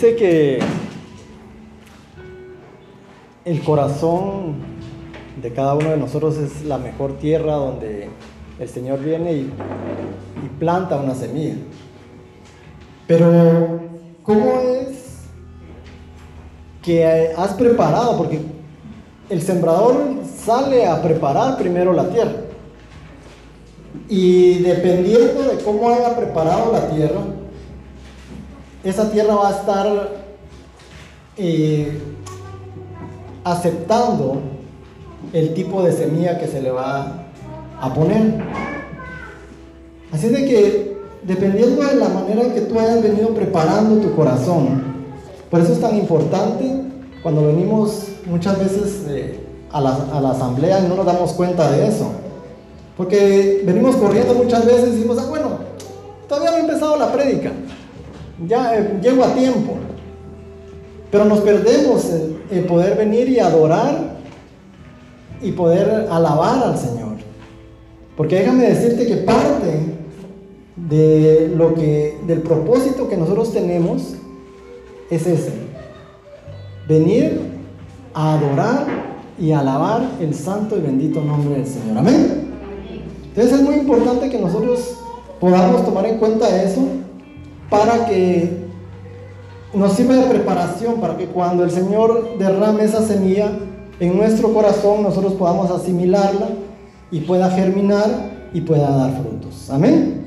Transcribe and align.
Dice 0.00 0.14
que 0.14 0.60
el 3.44 3.64
corazón 3.64 4.54
de 5.42 5.52
cada 5.52 5.74
uno 5.74 5.90
de 5.90 5.96
nosotros 5.96 6.36
es 6.36 6.64
la 6.64 6.78
mejor 6.78 7.14
tierra 7.14 7.54
donde 7.54 8.08
el 8.60 8.68
Señor 8.68 9.00
viene 9.00 9.32
y, 9.32 9.52
planta 10.60 10.98
una 10.98 11.16
semilla. 11.16 11.56
Pero, 13.08 13.80
¿cómo 14.22 14.60
es 14.60 15.22
que 16.80 17.34
has 17.36 17.54
preparado? 17.54 18.18
Porque 18.18 18.40
el 19.28 19.42
sembrador 19.42 19.96
sale 20.44 20.86
a 20.86 21.02
preparar 21.02 21.58
primero 21.58 21.92
la 21.92 22.08
tierra. 22.08 22.36
Y 24.08 24.60
dependiendo 24.60 25.42
de 25.42 25.60
cómo 25.64 25.90
haya 25.90 26.16
preparado 26.16 26.72
la 26.72 26.88
tierra, 26.88 27.20
esa 28.88 29.10
tierra 29.10 29.34
va 29.34 29.48
a 29.48 29.52
estar 29.52 30.08
eh, 31.36 31.98
aceptando 33.44 34.40
el 35.32 35.54
tipo 35.54 35.82
de 35.82 35.92
semilla 35.92 36.38
que 36.38 36.46
se 36.46 36.62
le 36.62 36.70
va 36.70 37.24
a 37.80 37.94
poner. 37.94 38.42
Así 40.12 40.28
de 40.28 40.44
que, 40.46 40.98
dependiendo 41.22 41.82
de 41.82 41.96
la 41.96 42.08
manera 42.08 42.54
que 42.54 42.62
tú 42.62 42.78
hayas 42.78 43.02
venido 43.02 43.34
preparando 43.34 43.96
tu 43.96 44.14
corazón, 44.14 44.82
por 45.50 45.60
eso 45.60 45.72
es 45.72 45.80
tan 45.80 45.96
importante 45.96 46.82
cuando 47.22 47.46
venimos 47.46 48.04
muchas 48.26 48.58
veces 48.58 49.04
eh, 49.08 49.40
a, 49.70 49.80
la, 49.80 49.98
a 50.12 50.20
la 50.20 50.30
asamblea 50.30 50.80
y 50.80 50.88
no 50.88 50.96
nos 50.96 51.06
damos 51.06 51.32
cuenta 51.32 51.70
de 51.70 51.88
eso. 51.88 52.10
Porque 52.96 53.62
venimos 53.64 53.96
corriendo 53.96 54.34
muchas 54.34 54.66
veces 54.66 54.88
y 54.88 54.92
decimos, 54.96 55.18
ah, 55.20 55.26
bueno, 55.28 55.50
todavía 56.28 56.50
no 56.50 56.56
he 56.56 56.60
empezado 56.60 56.96
la 56.96 57.12
prédica, 57.12 57.52
ya 58.46 58.78
eh, 58.78 58.98
llego 59.02 59.24
a 59.24 59.34
tiempo. 59.34 59.74
Pero 61.10 61.24
nos 61.24 61.40
perdemos 61.40 62.04
el, 62.10 62.36
el 62.50 62.64
poder 62.64 62.96
venir 62.96 63.28
y 63.28 63.38
adorar 63.38 64.18
y 65.40 65.52
poder 65.52 66.08
alabar 66.10 66.62
al 66.62 66.78
Señor. 66.78 67.16
Porque 68.16 68.40
déjame 68.40 68.68
decirte 68.68 69.06
que 69.06 69.16
parte 69.18 69.96
de 70.76 71.52
lo 71.56 71.74
que, 71.74 72.18
del 72.26 72.42
propósito 72.42 73.08
que 73.08 73.16
nosotros 73.16 73.52
tenemos 73.52 74.14
es 75.10 75.26
ese. 75.26 75.52
Venir 76.88 77.40
a 78.14 78.34
adorar 78.34 78.86
y 79.38 79.52
alabar 79.52 80.02
el 80.20 80.34
santo 80.34 80.76
y 80.76 80.80
bendito 80.80 81.20
nombre 81.20 81.56
del 81.56 81.66
Señor. 81.66 81.98
Amén. 81.98 82.48
Entonces 83.28 83.60
es 83.60 83.62
muy 83.62 83.76
importante 83.76 84.28
que 84.28 84.38
nosotros 84.38 84.96
podamos 85.38 85.84
tomar 85.84 86.06
en 86.06 86.18
cuenta 86.18 86.62
eso 86.62 86.82
para 87.70 88.06
que 88.06 88.68
nos 89.74 89.92
sirva 89.92 90.16
de 90.16 90.26
preparación, 90.26 91.00
para 91.00 91.16
que 91.16 91.26
cuando 91.26 91.64
el 91.64 91.70
Señor 91.70 92.38
derrame 92.38 92.84
esa 92.84 93.02
semilla 93.02 93.50
en 94.00 94.16
nuestro 94.16 94.52
corazón, 94.52 95.02
nosotros 95.02 95.34
podamos 95.34 95.70
asimilarla 95.70 96.48
y 97.10 97.20
pueda 97.20 97.50
germinar 97.50 98.48
y 98.52 98.60
pueda 98.60 98.90
dar 98.90 99.20
frutos. 99.20 99.68
Amén. 99.70 100.24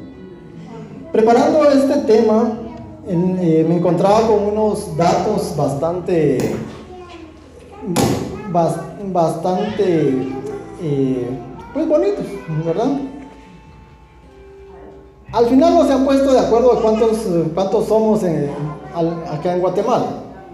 Preparando 1.12 1.70
este 1.70 1.98
tema, 2.14 2.54
eh, 3.08 3.66
me 3.68 3.76
encontraba 3.78 4.28
con 4.28 4.44
unos 4.44 4.96
datos 4.96 5.56
bastante, 5.58 6.38
bastante, 9.12 10.28
eh, 10.82 11.28
pues 11.74 11.88
bonitos, 11.88 12.26
¿verdad? 12.66 12.92
Al 15.32 15.46
final 15.46 15.76
no 15.76 15.88
se 15.88 15.94
han 15.94 16.04
puesto 16.04 16.34
de 16.34 16.40
acuerdo 16.40 16.76
de 16.76 16.82
cuántos, 16.82 17.20
cuántos 17.54 17.88
somos 17.88 18.22
acá 18.24 19.56
en 19.56 19.62
Guatemala, 19.62 20.08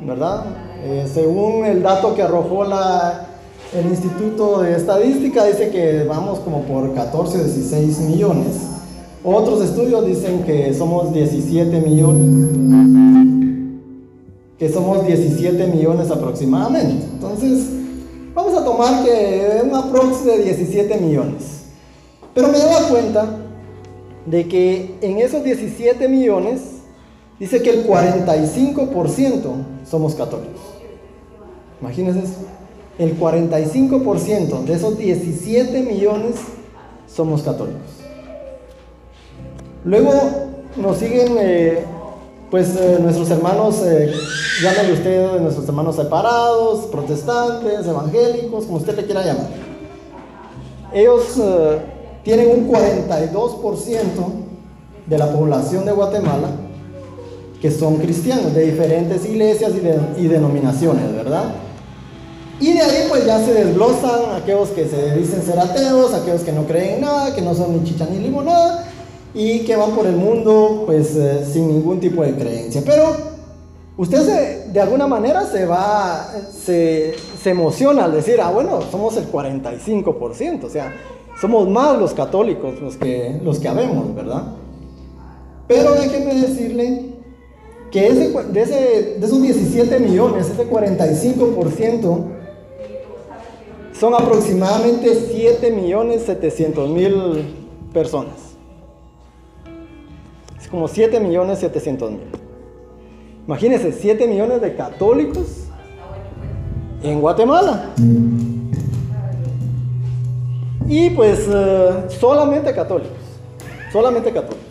¿verdad? 0.06 0.46
Eh, 0.84 1.10
según 1.12 1.66
el 1.66 1.82
dato 1.82 2.14
que 2.14 2.22
arrojó 2.22 2.64
la, 2.64 3.26
el 3.74 3.88
Instituto 3.88 4.62
de 4.62 4.76
Estadística, 4.76 5.46
dice 5.46 5.72
que 5.72 6.04
vamos 6.08 6.40
como 6.40 6.62
por 6.62 6.94
14 6.94 7.40
o 7.40 7.44
16 7.44 8.00
millones. 8.02 8.56
Otros 9.24 9.64
estudios 9.64 10.06
dicen 10.06 10.44
que 10.44 10.72
somos 10.76 11.12
17 11.12 11.82
millones. 11.82 12.50
Que 14.60 14.70
somos 14.70 15.08
17 15.08 15.68
millones 15.68 16.12
aproximadamente. 16.12 17.04
Entonces, 17.14 17.68
vamos 18.36 18.54
a 18.54 18.64
tomar 18.64 19.04
que 19.04 19.64
una 19.64 19.80
aprox 19.80 20.24
de 20.24 20.44
17 20.44 20.98
millones. 21.00 21.64
Pero 22.36 22.50
me 22.50 22.60
daba 22.60 22.88
cuenta 22.90 23.47
de 24.28 24.48
que 24.48 24.96
en 25.02 25.20
esos 25.20 25.44
17 25.44 26.08
millones 26.08 26.62
dice 27.40 27.62
que 27.62 27.70
el 27.70 27.88
45% 27.88 29.40
somos 29.90 30.16
católicos. 30.16 30.62
Imagínense 31.82 32.20
eso. 32.20 32.46
El 33.00 33.18
45% 33.18 34.64
de 34.66 34.74
esos 34.74 34.98
17 34.98 35.82
millones 35.84 36.36
somos 37.08 37.42
católicos. 37.42 37.82
Luego 39.86 40.12
nos 40.76 40.98
siguen, 40.98 41.38
eh, 41.40 41.84
pues, 42.52 42.76
eh, 42.76 42.98
nuestros 43.00 43.30
hermanos, 43.30 43.82
eh, 43.86 44.12
llámenle 44.62 44.94
ustedes, 44.94 45.42
nuestros 45.42 45.68
hermanos 45.68 45.96
separados, 45.96 46.88
protestantes, 46.88 47.86
evangélicos, 47.86 48.66
como 48.66 48.78
usted 48.78 48.96
le 48.96 49.06
quiera 49.06 49.24
llamar. 49.24 49.48
Ellos 50.94 51.38
eh, 51.40 51.97
tienen 52.28 52.50
un 52.50 52.68
42% 52.70 54.00
de 55.06 55.18
la 55.18 55.32
población 55.32 55.86
de 55.86 55.94
Guatemala 55.94 56.50
que 57.62 57.72
son 57.72 57.96
cristianos, 57.98 58.54
de 58.54 58.66
diferentes 58.70 59.26
iglesias 59.26 59.72
y, 59.76 59.80
de- 59.80 60.00
y 60.18 60.28
denominaciones, 60.28 61.12
¿verdad? 61.16 61.46
Y 62.60 62.74
de 62.74 62.82
ahí 62.82 63.06
pues 63.08 63.26
ya 63.26 63.40
se 63.44 63.54
desglosan 63.54 64.36
aquellos 64.36 64.70
que 64.72 64.88
se 64.90 65.16
dicen 65.16 65.42
ser 65.42 65.58
ateos, 65.58 66.14
aquellos 66.14 66.42
que 66.42 66.52
no 66.52 66.66
creen 66.66 66.96
en 66.96 67.02
nada, 67.02 67.34
que 67.34 67.42
no 67.42 67.56
son 67.56 67.72
ni 67.78 67.84
chicha 67.90 68.06
ni 68.12 68.20
limonada 68.20 68.84
y 69.34 69.60
que 69.60 69.76
van 69.78 69.92
por 69.92 70.06
el 70.06 70.18
mundo 70.18 70.84
pues 70.86 71.16
eh, 71.16 71.46
sin 71.50 71.70
ningún 71.70 72.00
tipo 72.02 72.24
de 72.24 72.34
creencia. 72.34 72.82
Pero 72.86 73.16
usted 73.96 74.66
de 74.68 74.82
alguna 74.82 75.08
manera 75.08 75.46
se 75.46 75.66
va, 75.66 76.28
se, 76.52 77.16
se 77.42 77.50
emociona 77.52 78.04
al 78.04 78.12
decir, 78.12 78.42
ah 78.42 78.52
bueno, 78.52 78.82
somos 78.92 79.16
el 79.16 79.32
45%, 79.32 80.64
o 80.66 80.70
sea, 80.70 80.94
somos 81.40 81.68
más 81.70 81.98
los 82.00 82.14
católicos 82.14 82.80
los 82.82 82.98
que, 82.98 83.40
los 83.44 83.60
que 83.60 83.68
habemos, 83.68 84.14
¿verdad? 84.16 84.54
Pero 85.68 85.94
déjeme 85.94 86.34
decirle 86.36 87.06
que 87.92 88.08
ese- 88.08 88.32
de 88.52 89.26
esos 89.26 89.42
17 89.42 90.00
millones, 90.00 90.50
ese 90.50 90.68
45%, 90.70 92.26
son 93.94 94.14
aproximadamente 94.14 95.14
7 95.16 95.72
millones 95.72 96.24
700 96.24 96.90
mil 96.90 97.46
personas. 97.94 98.36
Es 100.60 100.68
como 100.68 100.88
7 100.88 101.20
millones 101.20 101.60
700 101.60 102.12
mil. 102.12 102.22
Imagínense, 103.48 103.92
7 103.94 104.28
millones 104.28 104.62
de 104.62 104.76
católicos 104.76 105.46
en 107.02 107.22
Guatemala. 107.22 107.92
Y 110.88 111.10
pues 111.10 111.46
eh, 111.50 112.06
solamente 112.20 112.74
católicos. 112.74 113.18
Solamente 113.92 114.32
católicos. 114.32 114.66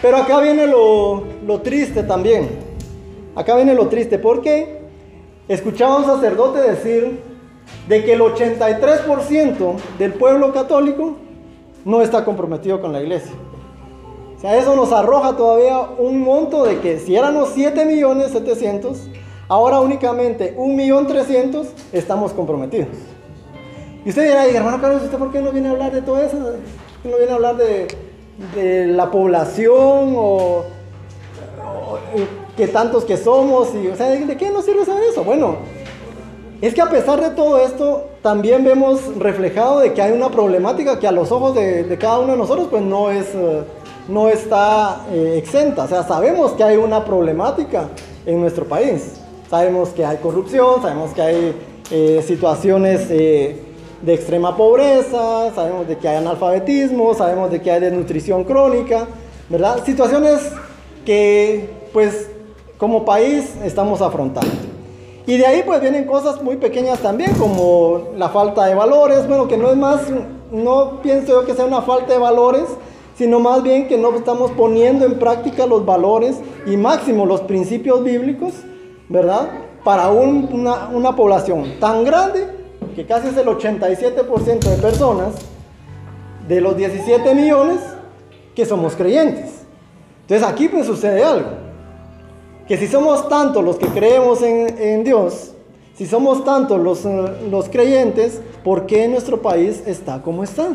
Pero 0.00 0.16
acá 0.16 0.40
viene 0.40 0.66
lo, 0.66 1.24
triste 1.62 2.02
también. 2.04 2.48
Acá 3.34 3.56
viene 3.56 3.74
lo 3.74 3.88
triste 3.88 4.18
porque 4.18 4.80
escuchaba 5.48 5.96
a 5.96 5.98
un 5.98 6.04
sacerdote 6.04 6.60
decir 6.60 7.20
de 7.88 8.04
que 8.04 8.12
el 8.12 8.20
83% 8.20 9.74
del 9.98 10.14
pueblo 10.14 10.52
católico 10.52 11.16
no 11.84 12.00
está 12.00 12.24
comprometido 12.24 12.80
con 12.80 12.92
la 12.92 13.02
iglesia. 13.02 13.32
O 14.36 14.40
sea, 14.40 14.56
eso 14.56 14.74
nos 14.74 14.92
arroja 14.92 15.36
todavía 15.36 15.80
un 15.98 16.20
monto 16.20 16.64
de 16.64 16.78
que 16.78 16.98
si 16.98 17.14
éramos 17.16 17.50
7 17.54 17.84
millones 17.84 18.30
700, 18.30 19.08
ahora 19.48 19.80
únicamente 19.80 20.54
1 20.56 20.74
millón 20.74 21.06
300 21.06 21.66
estamos 21.92 22.32
comprometidos. 22.32 22.88
Y 24.04 24.08
usted 24.10 24.24
dirá, 24.24 24.48
"Y, 24.48 24.56
hermano 24.56 24.80
Carlos, 24.80 25.02
¿usted 25.02 25.18
por 25.18 25.30
qué 25.30 25.40
no 25.40 25.52
viene 25.52 25.68
a 25.68 25.72
hablar 25.72 25.92
de 25.92 26.02
todo 26.02 26.18
eso? 26.18 26.36
¿Por 26.36 26.54
qué 27.02 27.08
no 27.10 27.16
viene 27.16 27.32
a 27.32 27.34
hablar 27.34 27.56
de, 27.56 27.88
de 28.54 28.86
la 28.86 29.10
población 29.10 30.14
o, 30.16 30.64
o, 31.62 31.98
que 32.56 32.68
tantos 32.68 33.04
que 33.04 33.16
somos? 33.16 33.74
Y, 33.74 33.88
o 33.88 33.96
sea, 33.96 34.08
¿de, 34.10 34.36
qué 34.36 34.50
nos 34.50 34.64
sirve 34.64 34.84
saber 34.84 35.04
eso? 35.04 35.22
Bueno, 35.24 35.56
es 36.60 36.74
que 36.74 36.80
a 36.80 36.88
pesar 36.90 37.20
de 37.20 37.30
todo 37.30 37.58
esto, 37.58 38.04
también 38.22 38.64
vemos 38.64 39.00
reflejado 39.18 39.80
de 39.80 39.92
que 39.94 40.02
hay 40.02 40.12
una 40.12 40.30
problemática 40.30 40.98
que 40.98 41.06
a 41.06 41.12
los 41.12 41.30
ojos 41.32 41.54
de, 41.54 41.96
cada 42.00 42.18
uno 42.20 42.32
de 42.32 42.38
nosotros 42.38 42.68
pues 42.70 42.82
no 42.82 43.10
es... 43.10 43.26
eh, 43.34 43.62
no 44.08 44.28
está 44.28 45.02
eh, 45.12 45.34
exenta, 45.36 45.84
o 45.84 45.88
sea, 45.88 46.02
sabemos 46.02 46.52
que 46.52 46.64
hay 46.64 46.76
una 46.76 47.04
problemática 47.04 47.90
en 48.26 48.40
nuestro 48.40 48.64
país, 48.64 49.20
sabemos 49.48 49.90
que 49.90 50.04
hay 50.04 50.16
corrupción, 50.16 50.82
sabemos 50.82 51.12
que 51.12 51.22
hay 51.22 51.54
eh, 51.92 52.24
situaciones 52.26 53.08
de 54.02 54.14
extrema 54.14 54.56
pobreza, 54.56 55.52
sabemos 55.54 55.86
de 55.86 55.98
que 55.98 56.08
hay 56.08 56.16
analfabetismo, 56.16 57.14
sabemos 57.14 57.50
de 57.50 57.60
que 57.60 57.70
hay 57.70 57.80
desnutrición 57.80 58.44
crónica, 58.44 59.06
¿verdad? 59.48 59.84
Situaciones 59.84 60.40
que 61.04 61.68
pues 61.92 62.30
como 62.78 63.04
país 63.04 63.54
estamos 63.62 64.00
afrontando. 64.00 64.50
Y 65.26 65.36
de 65.36 65.46
ahí 65.46 65.62
pues 65.64 65.80
vienen 65.80 66.06
cosas 66.06 66.42
muy 66.42 66.56
pequeñas 66.56 67.00
también, 67.00 67.34
como 67.34 68.08
la 68.16 68.30
falta 68.30 68.64
de 68.64 68.74
valores, 68.74 69.28
bueno, 69.28 69.48
que 69.48 69.56
no 69.56 69.70
es 69.70 69.76
más, 69.76 70.00
no 70.50 71.00
pienso 71.02 71.32
yo 71.32 71.44
que 71.44 71.54
sea 71.54 71.66
una 71.66 71.82
falta 71.82 72.14
de 72.14 72.18
valores, 72.18 72.64
sino 73.16 73.38
más 73.38 73.62
bien 73.62 73.86
que 73.86 73.98
no 73.98 74.14
estamos 74.14 74.50
poniendo 74.52 75.04
en 75.04 75.18
práctica 75.18 75.66
los 75.66 75.84
valores 75.84 76.40
y 76.66 76.76
máximo 76.78 77.26
los 77.26 77.42
principios 77.42 78.02
bíblicos, 78.02 78.54
¿verdad? 79.10 79.50
Para 79.84 80.08
una, 80.08 80.88
una 80.88 81.14
población 81.14 81.74
tan 81.78 82.02
grande, 82.04 82.46
que 83.00 83.06
casi 83.06 83.28
es 83.28 83.36
el 83.38 83.46
87% 83.46 84.58
de 84.58 84.76
personas, 84.76 85.32
de 86.46 86.60
los 86.60 86.76
17 86.76 87.34
millones, 87.34 87.78
que 88.54 88.66
somos 88.66 88.94
creyentes. 88.94 89.62
Entonces 90.20 90.46
aquí 90.46 90.68
pues 90.68 90.84
sucede 90.84 91.24
algo 91.24 91.48
que 92.68 92.76
si 92.76 92.86
somos 92.86 93.26
tantos 93.30 93.64
los 93.64 93.76
que 93.76 93.86
creemos 93.86 94.42
en, 94.42 95.02
Dios, 95.02 95.52
si 95.94 96.06
somos 96.06 96.44
tantos 96.44 96.78
los, 96.78 97.06
eh, 97.06 97.48
los 97.50 97.70
creyentes, 97.70 98.42
¿por 98.62 98.84
qué 98.84 99.08
nuestro 99.08 99.40
país 99.40 99.82
está 99.86 100.20
como 100.20 100.44
está? 100.44 100.68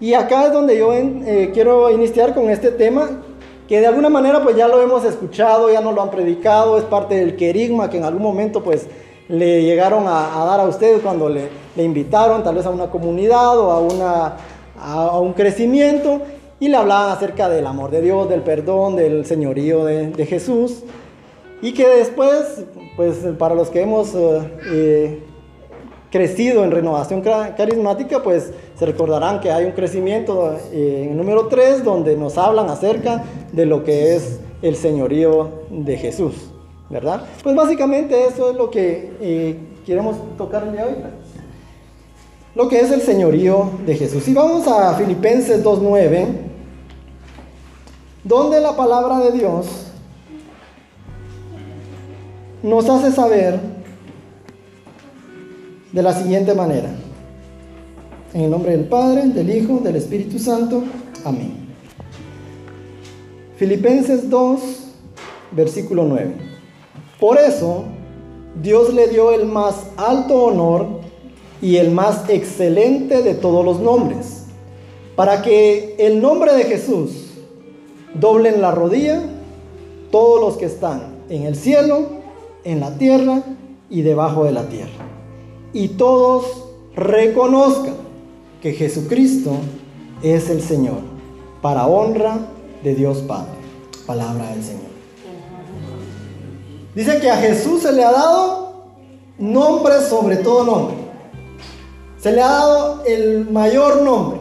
Y 0.00 0.12
acá 0.12 0.48
es 0.48 0.52
donde 0.52 0.76
yo 0.76 0.92
eh, 0.92 1.52
quiero 1.54 1.90
iniciar 1.90 2.34
con 2.34 2.50
este 2.50 2.70
tema, 2.70 3.22
que 3.66 3.80
de 3.80 3.86
alguna 3.86 4.10
manera 4.10 4.42
pues 4.42 4.56
ya 4.56 4.68
lo 4.68 4.82
hemos 4.82 5.04
escuchado, 5.04 5.72
ya 5.72 5.80
nos 5.80 5.94
lo 5.94 6.02
han 6.02 6.10
predicado, 6.10 6.76
es 6.76 6.84
parte 6.84 7.14
del 7.14 7.34
querigma 7.34 7.88
que 7.88 7.96
en 7.96 8.04
algún 8.04 8.22
momento 8.22 8.62
pues 8.62 8.86
le 9.28 9.62
llegaron 9.62 10.04
a, 10.06 10.44
dar 10.44 10.60
a 10.60 10.64
ustedes 10.64 11.00
cuando 11.02 11.28
le, 11.28 11.48
invitaron 11.76 12.42
tal 12.42 12.56
vez 12.56 12.66
a 12.66 12.70
una 12.70 12.90
comunidad 12.90 13.58
o 13.58 13.70
a, 13.70 15.20
un 15.20 15.32
crecimiento 15.32 16.20
y 16.60 16.68
le 16.68 16.76
hablaban 16.76 17.10
acerca 17.10 17.48
del 17.48 17.66
amor 17.66 17.90
de 17.90 18.02
Dios, 18.02 18.28
del 18.28 18.42
perdón, 18.42 18.96
del 18.96 19.24
señorío 19.26 19.84
de, 19.84 20.26
Jesús. 20.26 20.82
Y 21.62 21.72
que 21.72 21.88
después, 21.88 22.64
pues 22.96 23.18
para 23.38 23.54
los 23.54 23.70
que 23.70 23.80
hemos 23.80 24.14
eh, 24.14 24.40
eh, 24.70 25.22
crecido 26.14 26.62
en 26.62 26.70
renovación 26.70 27.22
carismática, 27.22 28.22
pues 28.22 28.52
se 28.78 28.86
recordarán 28.86 29.40
que 29.40 29.50
hay 29.50 29.64
un 29.64 29.72
crecimiento 29.72 30.56
eh, 30.72 31.08
en 31.10 31.16
número 31.16 31.48
3 31.48 31.82
donde 31.82 32.16
nos 32.16 32.38
hablan 32.38 32.70
acerca 32.70 33.24
de 33.52 33.66
lo 33.66 33.82
que 33.82 34.14
es 34.14 34.38
el 34.62 34.76
señorío 34.76 35.50
de 35.70 35.96
Jesús, 35.96 36.53
¿verdad? 36.90 37.26
Pues 37.42 37.54
básicamente 37.54 38.26
eso 38.26 38.50
es 38.50 38.56
lo 38.56 38.70
que 38.70 39.58
queremos 39.84 40.16
tocar 40.36 40.64
el 40.64 40.72
día 40.72 40.86
de 40.86 40.92
hoy. 40.92 40.98
Lo 42.54 42.68
que 42.68 42.80
es 42.80 42.90
el 42.92 43.02
señorío 43.02 43.70
de 43.84 43.96
Jesús. 43.96 44.28
Y 44.28 44.34
vamos 44.34 44.66
a 44.68 44.94
Filipenses 44.94 45.64
2.9 45.64 46.52
donde 48.24 48.58
la 48.60 48.74
palabra 48.74 49.18
de 49.18 49.32
Dios 49.32 49.66
nos 52.62 52.88
hace 52.88 53.12
saber 53.12 53.60
de 55.92 56.02
la 56.02 56.14
siguiente 56.14 56.54
manera. 56.54 56.88
En 58.32 58.40
el 58.40 58.50
nombre 58.50 58.72
del 58.72 58.86
Padre, 58.86 59.28
del 59.28 59.54
Hijo, 59.54 59.78
del 59.78 59.96
Espíritu 59.96 60.38
Santo. 60.38 60.82
Amén. 61.24 61.68
Filipenses 63.56 64.28
2, 64.28 64.60
versículo 65.52 66.04
9. 66.04 66.34
Por 67.20 67.38
eso, 67.38 67.84
Dios 68.62 68.92
le 68.92 69.08
dio 69.08 69.32
el 69.32 69.46
más 69.46 69.86
alto 69.96 70.44
honor 70.44 70.86
y 71.60 71.76
el 71.76 71.90
más 71.90 72.28
excelente 72.28 73.22
de 73.22 73.34
todos 73.34 73.64
los 73.64 73.80
nombres, 73.80 74.44
para 75.16 75.42
que 75.42 75.96
el 75.98 76.20
nombre 76.20 76.54
de 76.54 76.64
Jesús 76.64 77.10
doblen 78.14 78.60
la 78.60 78.70
rodilla 78.70 79.22
todos 80.10 80.40
los 80.40 80.56
que 80.56 80.66
están 80.66 81.14
en 81.28 81.44
el 81.44 81.56
cielo, 81.56 82.06
en 82.64 82.80
la 82.80 82.96
tierra 82.98 83.42
y 83.90 84.02
debajo 84.02 84.44
de 84.44 84.52
la 84.52 84.68
tierra. 84.68 85.04
Y 85.72 85.88
todos 85.88 86.66
reconozcan 86.94 87.94
que 88.62 88.72
Jesucristo 88.72 89.52
es 90.22 90.48
el 90.50 90.62
Señor, 90.62 91.00
para 91.60 91.86
honra 91.86 92.38
de 92.82 92.94
Dios 92.94 93.18
Padre. 93.18 93.52
Palabra 94.06 94.50
del 94.50 94.62
Señor. 94.62 94.93
Dice 96.94 97.20
que 97.20 97.30
a 97.30 97.36
Jesús 97.36 97.82
se 97.82 97.92
le 97.92 98.04
ha 98.04 98.12
dado 98.12 98.74
nombre 99.38 100.00
sobre 100.08 100.36
todo 100.36 100.64
nombre. 100.64 100.96
Se 102.18 102.32
le 102.32 102.40
ha 102.40 102.48
dado 102.48 103.02
el 103.04 103.50
mayor 103.50 104.02
nombre. 104.02 104.40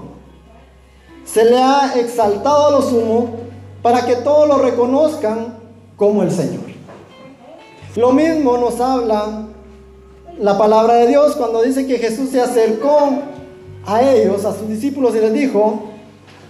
Se 1.25 1.45
le 1.45 1.57
ha 1.57 1.93
exaltado 1.95 2.67
a 2.67 2.71
lo 2.71 2.81
sumo 2.81 3.29
para 3.81 4.05
que 4.05 4.17
todos 4.17 4.47
lo 4.47 4.59
reconozcan 4.59 5.57
como 5.97 6.21
el 6.21 6.31
Señor. 6.31 6.63
Lo 7.95 8.11
mismo 8.11 8.57
nos 8.57 8.79
habla 8.79 9.47
la 10.39 10.57
palabra 10.57 10.95
de 10.95 11.07
Dios 11.07 11.35
cuando 11.35 11.61
dice 11.61 11.85
que 11.85 11.97
Jesús 11.97 12.29
se 12.29 12.41
acercó 12.41 13.19
a 13.85 14.01
ellos, 14.01 14.45
a 14.45 14.53
sus 14.53 14.67
discípulos, 14.67 15.15
y 15.15 15.19
les 15.19 15.33
dijo, 15.33 15.83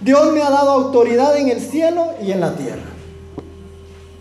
Dios 0.00 0.32
me 0.32 0.42
ha 0.42 0.50
dado 0.50 0.70
autoridad 0.70 1.36
en 1.36 1.48
el 1.48 1.60
cielo 1.60 2.10
y 2.22 2.32
en 2.32 2.40
la 2.40 2.54
tierra. 2.54 2.93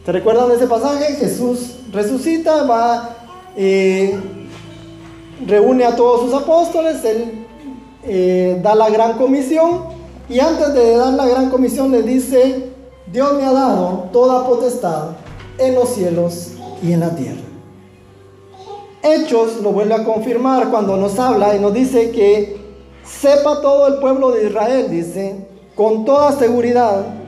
¿Se 0.06 0.12
recuerdan 0.12 0.52
ese 0.52 0.68
pasaje? 0.68 1.16
Jesús 1.16 1.76
resucita, 1.94 2.64
va, 2.64 3.16
eh, 3.56 4.20
reúne 5.46 5.86
a 5.86 5.96
todos 5.96 6.22
sus 6.22 6.34
apóstoles, 6.34 7.06
él 7.06 7.46
eh, 8.04 8.60
da 8.62 8.76
la 8.76 8.90
gran 8.90 9.14
comisión 9.14 9.86
y 10.28 10.40
antes 10.40 10.74
de 10.74 10.98
dar 10.98 11.14
la 11.14 11.26
gran 11.26 11.50
comisión 11.50 11.92
les 11.92 12.06
dice, 12.06 12.72
Dios 13.08 13.34
me 13.36 13.46
ha 13.46 13.54
dado 13.54 14.10
toda 14.12 14.46
potestad 14.46 15.12
en 15.58 15.76
los 15.76 15.90
cielos 15.90 16.52
y 16.82 16.92
en 16.92 17.00
la 17.00 17.16
tierra. 17.16 17.42
Hechos 19.04 19.62
lo 19.62 19.72
vuelve 19.72 19.94
a 19.94 20.04
confirmar 20.04 20.70
cuando 20.70 20.98
nos 20.98 21.18
habla 21.18 21.56
y 21.56 21.60
nos 21.60 21.74
dice 21.74 22.12
que 22.12 22.58
sepa 23.06 23.62
todo 23.62 23.88
el 23.88 24.00
pueblo 24.00 24.32
de 24.32 24.48
Israel, 24.48 24.92
dice, 24.92 25.48
con 25.76 26.04
toda 26.04 26.34
seguridad, 26.34 27.23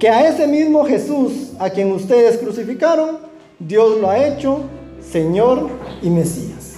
que 0.00 0.08
a 0.08 0.26
ese 0.26 0.48
mismo 0.48 0.84
Jesús 0.86 1.50
a 1.58 1.68
quien 1.68 1.92
ustedes 1.92 2.38
crucificaron, 2.38 3.18
Dios 3.58 4.00
lo 4.00 4.08
ha 4.08 4.26
hecho 4.26 4.62
Señor 5.00 5.68
y 6.00 6.08
Mesías. 6.08 6.76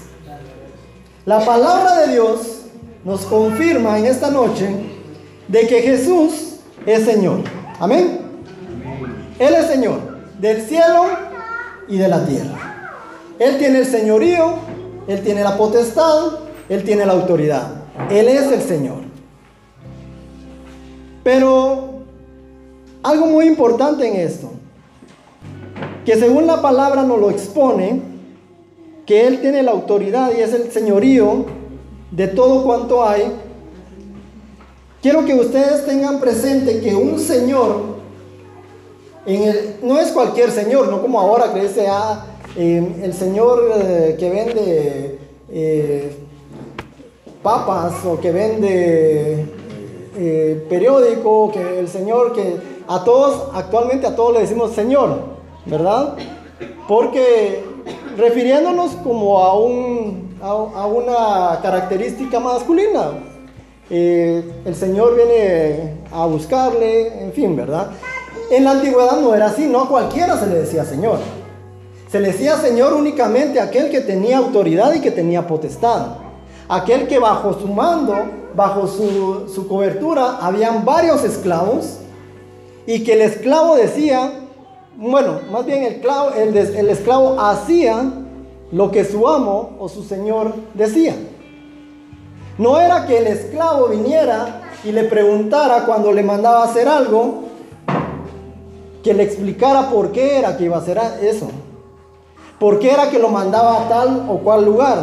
La 1.24 1.44
palabra 1.44 2.00
de 2.00 2.14
Dios 2.14 2.62
nos 3.04 3.20
confirma 3.22 3.96
en 3.96 4.06
esta 4.06 4.28
noche 4.28 4.68
de 5.46 5.66
que 5.68 5.82
Jesús 5.82 6.56
es 6.84 7.04
Señor. 7.04 7.38
Amén. 7.78 8.22
Él 9.38 9.54
es 9.54 9.66
Señor 9.66 10.00
del 10.40 10.60
cielo 10.62 11.04
y 11.86 11.98
de 11.98 12.08
la 12.08 12.26
tierra. 12.26 12.98
Él 13.38 13.56
tiene 13.58 13.78
el 13.78 13.86
señorío, 13.86 14.54
Él 15.06 15.22
tiene 15.22 15.44
la 15.44 15.56
potestad, 15.56 16.40
Él 16.68 16.82
tiene 16.82 17.06
la 17.06 17.12
autoridad. 17.12 17.68
Él 18.10 18.26
es 18.26 18.50
el 18.50 18.62
Señor. 18.62 18.98
Pero 21.22 21.91
algo 23.02 23.26
muy 23.26 23.46
importante 23.46 24.06
en 24.06 24.16
esto, 24.16 24.50
que 26.04 26.16
según 26.16 26.46
la 26.46 26.60
palabra 26.60 27.02
nos 27.02 27.18
lo 27.18 27.30
expone, 27.30 28.00
que 29.06 29.26
Él 29.26 29.40
tiene 29.40 29.62
la 29.62 29.72
autoridad 29.72 30.32
y 30.36 30.40
es 30.40 30.52
el 30.52 30.70
señorío 30.70 31.46
de 32.10 32.28
todo 32.28 32.64
cuanto 32.64 33.04
hay, 33.04 33.32
quiero 35.00 35.24
que 35.24 35.34
ustedes 35.34 35.86
tengan 35.86 36.20
presente 36.20 36.80
que 36.80 36.94
un 36.94 37.18
Señor 37.18 37.92
no 39.82 40.00
es 40.00 40.10
cualquier 40.10 40.50
señor, 40.50 40.88
no 40.88 41.00
como 41.00 41.20
ahora 41.20 41.52
que 41.52 41.60
dice, 41.60 41.86
ah, 41.88 42.26
em, 42.56 43.02
el 43.02 43.14
señor 43.14 43.70
eh, 43.76 44.16
que 44.18 44.30
vende 44.30 45.18
eh, 45.48 46.16
papas 47.42 48.04
o 48.04 48.18
que 48.18 48.32
vende 48.32 49.46
eh, 50.16 50.66
periódico, 50.68 51.52
que 51.52 51.78
el 51.78 51.88
señor 51.88 52.32
que 52.32 52.71
a 52.94 53.04
todos, 53.04 53.48
actualmente 53.54 54.06
a 54.06 54.14
todos 54.14 54.34
le 54.34 54.40
decimos 54.40 54.72
señor, 54.72 55.18
¿verdad? 55.66 56.14
Porque 56.86 57.64
refiriéndonos 58.16 58.92
como 58.96 59.38
a, 59.38 59.56
un, 59.56 60.36
a, 60.42 60.86
una 60.86 61.60
característica 61.62 62.38
masculina, 62.38 63.12
el 63.88 64.74
señor 64.74 65.16
viene 65.16 65.94
a 66.12 66.26
buscarle, 66.26 67.24
en 67.24 67.32
fin, 67.32 67.56
¿verdad? 67.56 67.90
En 68.50 68.64
la 68.64 68.72
antigüedad 68.72 69.18
no 69.18 69.34
era 69.34 69.46
así, 69.46 69.66
no 69.66 69.82
a 69.82 69.88
cualquiera 69.88 70.38
se 70.38 70.46
le 70.46 70.56
decía 70.56 70.84
Señor. 70.84 71.18
Se 72.10 72.20
le 72.20 72.28
decía 72.28 72.58
Señor 72.58 72.92
únicamente 72.92 73.58
a 73.58 73.64
aquel 73.64 73.90
que 73.90 74.02
tenía 74.02 74.36
autoridad 74.36 74.92
y 74.92 75.00
que 75.00 75.10
tenía 75.10 75.46
potestad. 75.46 76.16
Aquel 76.68 77.08
que 77.08 77.18
bajo 77.18 77.54
su 77.54 77.68
mando, 77.68 78.14
bajo 78.54 78.86
su, 78.86 79.66
cobertura, 79.68 80.36
habían 80.40 80.84
varios 80.84 81.24
esclavos 81.24 81.98
y 82.86 83.04
que 83.04 83.14
el 83.14 83.22
esclavo 83.22 83.76
decía, 83.76 84.32
bueno, 84.96 85.40
más 85.50 85.64
bien 85.64 85.84
el 85.84 85.94
esclavo, 85.94 86.30
el, 86.30 86.56
el 86.56 86.88
esclavo 86.88 87.40
hacía 87.40 88.12
lo 88.72 88.90
que 88.90 89.04
su 89.04 89.28
amo 89.28 89.76
o 89.78 89.88
su 89.88 90.02
señor 90.02 90.54
decía. 90.74 91.14
No 92.58 92.80
era 92.80 93.06
que 93.06 93.18
el 93.18 93.26
esclavo 93.26 93.88
viniera 93.88 94.62
y 94.84 94.92
le 94.92 95.04
preguntara 95.04 95.84
cuando 95.84 96.12
le 96.12 96.22
mandaba 96.22 96.64
hacer 96.64 96.88
algo, 96.88 97.44
que 99.02 99.14
le 99.14 99.24
explicara 99.24 99.90
por 99.90 100.12
qué 100.12 100.38
era 100.38 100.56
que 100.56 100.64
iba 100.64 100.76
a 100.76 100.80
hacer 100.80 100.98
eso. 101.22 101.48
¿Por 102.58 102.78
qué 102.78 102.92
era 102.92 103.10
que 103.10 103.18
lo 103.18 103.28
mandaba 103.28 103.82
a 103.82 103.88
tal 103.88 104.26
o 104.28 104.38
cual 104.38 104.64
lugar? 104.64 104.98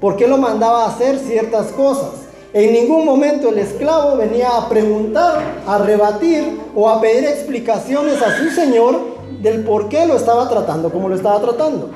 ¿Por 0.00 0.16
qué 0.16 0.28
lo 0.28 0.36
mandaba 0.36 0.84
a 0.84 0.88
hacer 0.88 1.18
ciertas 1.18 1.68
cosas? 1.68 2.27
En 2.52 2.72
ningún 2.72 3.04
momento 3.04 3.50
el 3.50 3.58
esclavo 3.58 4.16
venía 4.16 4.56
a 4.56 4.68
preguntar, 4.68 5.42
a 5.66 5.78
rebatir 5.78 6.58
o 6.74 6.88
a 6.88 7.00
pedir 7.00 7.24
explicaciones 7.24 8.22
a 8.22 8.38
su 8.38 8.50
señor 8.50 9.18
del 9.42 9.64
por 9.64 9.88
qué 9.90 10.06
lo 10.06 10.16
estaba 10.16 10.48
tratando 10.48 10.90
como 10.90 11.08
lo 11.08 11.14
estaba 11.14 11.40
tratando. 11.40 11.90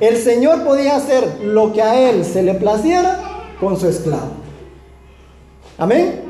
El 0.00 0.18
señor 0.18 0.62
podía 0.64 0.96
hacer 0.96 1.40
lo 1.42 1.72
que 1.72 1.80
a 1.80 2.10
él 2.10 2.24
se 2.24 2.42
le 2.42 2.54
placiera 2.54 3.18
con 3.58 3.80
su 3.80 3.88
esclavo. 3.88 4.28
Amén. 5.78 6.22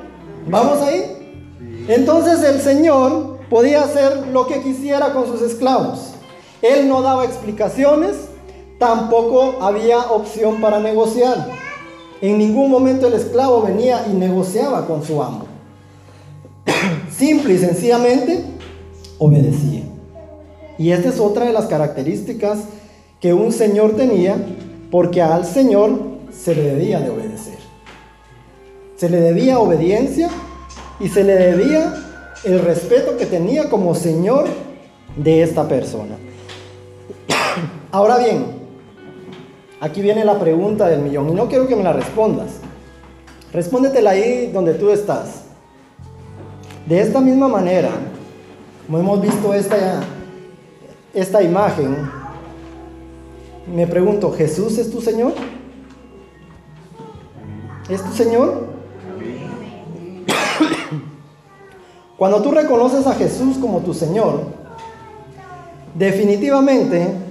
¿Vamos 0.47 0.81
ahí? 0.83 1.85
Entonces 1.89 2.45
el 2.45 2.61
señor 2.61 3.39
podía 3.51 3.83
hacer 3.83 4.29
lo 4.29 4.47
que 4.47 4.63
quisiera 4.63 5.13
con 5.13 5.27
sus 5.27 5.43
esclavos. 5.43 6.13
Él 6.63 6.89
no 6.89 7.03
daba 7.03 7.25
explicaciones, 7.25 8.17
tampoco 8.79 9.57
había 9.61 9.99
opción 9.99 10.61
para 10.61 10.79
negociar. 10.79 11.64
En 12.27 12.39
ningún 12.39 12.71
momento 12.71 13.07
el 13.07 13.13
esclavo 13.13 13.61
venía 13.61 14.07
y 14.11 14.15
negociaba 14.15 14.87
con 14.87 15.05
su 15.05 15.23
amo. 15.23 15.45
Simple 17.15 17.53
y 17.53 17.59
sencillamente 17.59 18.43
obedecía. 19.19 19.83
Y 20.79 20.93
esta 20.93 21.11
es 21.11 21.21
otra 21.21 21.45
de 21.45 21.53
las 21.53 21.67
características 21.67 22.61
que 23.21 23.35
un 23.35 23.53
señor 23.53 23.95
tenía, 23.95 24.39
porque 24.91 25.21
al 25.21 25.45
señor 25.45 26.01
se 26.33 26.55
le 26.55 26.63
debía 26.63 26.99
de 27.01 27.11
obedecer. 27.11 27.59
Se 28.97 29.11
le 29.11 29.21
debía 29.21 29.59
obediencia 29.59 30.31
y 31.01 31.11
se 31.11 31.25
le 31.25 31.35
debía 31.35 31.93
el 32.45 32.59
respeto 32.61 33.19
que 33.19 33.27
tenía 33.27 33.69
como 33.69 33.95
señor 33.95 34.47
de 35.15 35.43
esta 35.43 35.69
persona. 35.69 36.17
Ahora 37.93 38.17
bien, 38.17 38.64
aquí 39.85 40.01
viene 40.01 40.25
la 40.25 40.39
pregunta 40.39 40.89
del 40.89 41.03
millón 41.03 41.29
y 41.29 41.35
no 41.35 41.47
quiero 41.47 41.69
que 41.69 41.77
me 41.77 41.83
la 41.83 41.93
respondas. 41.93 42.53
Respóndetela 43.53 44.13
ahí 44.13 44.51
donde 44.51 44.73
tú 44.73 44.89
estás. 44.89 45.43
De 46.87 47.01
esta 47.01 47.21
misma 47.21 47.49
manera, 47.49 47.91
como 48.87 48.99
hemos 48.99 49.21
visto 49.21 49.53
esta, 49.53 50.01
esta 51.13 51.43
imagen, 51.43 52.11
me 53.75 53.87
pregunto, 53.87 54.33
¿Jesús 54.33 54.79
es 54.79 54.91
tu 54.91 55.03
Señor? 55.03 55.35
¿Es 57.91 58.03
tu 58.03 58.13
Señor? 58.13 58.67
Cuando 62.17 62.41
tú 62.41 62.53
reconoces 62.53 63.07
a 63.07 63.15
Jesús 63.15 63.59
como 63.59 63.81
tu 63.81 63.93
Señor, 63.93 64.45
definitivamente 65.95 67.24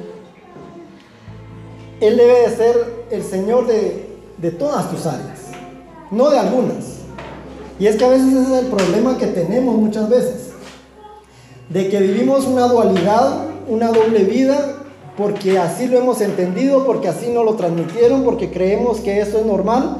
Él 2.03 2.17
debe 2.17 2.49
de 2.49 2.55
ser 2.55 3.05
el 3.11 3.23
Señor 3.23 3.65
de, 3.65 4.05
de 4.37 4.51
todas 4.51 4.91
tus 4.91 5.05
áreas, 5.05 5.39
no 6.11 6.29
de 6.29 6.37
algunas. 6.37 6.99
Y 7.79 7.87
es 7.87 7.95
que 7.95 8.05
a 8.05 8.09
veces 8.09 8.33
ese 8.33 8.41
es 8.41 8.63
el 8.63 8.67
problema 8.67 9.17
que 9.17 9.27
tenemos 9.27 9.75
muchas 9.75 10.09
veces, 10.09 10.49
de 11.69 11.87
que 11.87 11.99
vivimos 11.99 12.45
una 12.45 12.67
dualidad, 12.67 13.45
una 13.69 13.87
doble 13.87 14.25
vida, 14.25 14.75
porque 15.17 15.57
así 15.57 15.87
lo 15.87 15.97
hemos 15.97 16.19
entendido, 16.19 16.85
porque 16.85 17.07
así 17.07 17.29
nos 17.29 17.45
lo 17.45 17.53
transmitieron, 17.55 18.23
porque 18.23 18.51
creemos 18.51 18.99
que 18.99 19.21
eso 19.21 19.39
es 19.39 19.45
normal, 19.45 19.97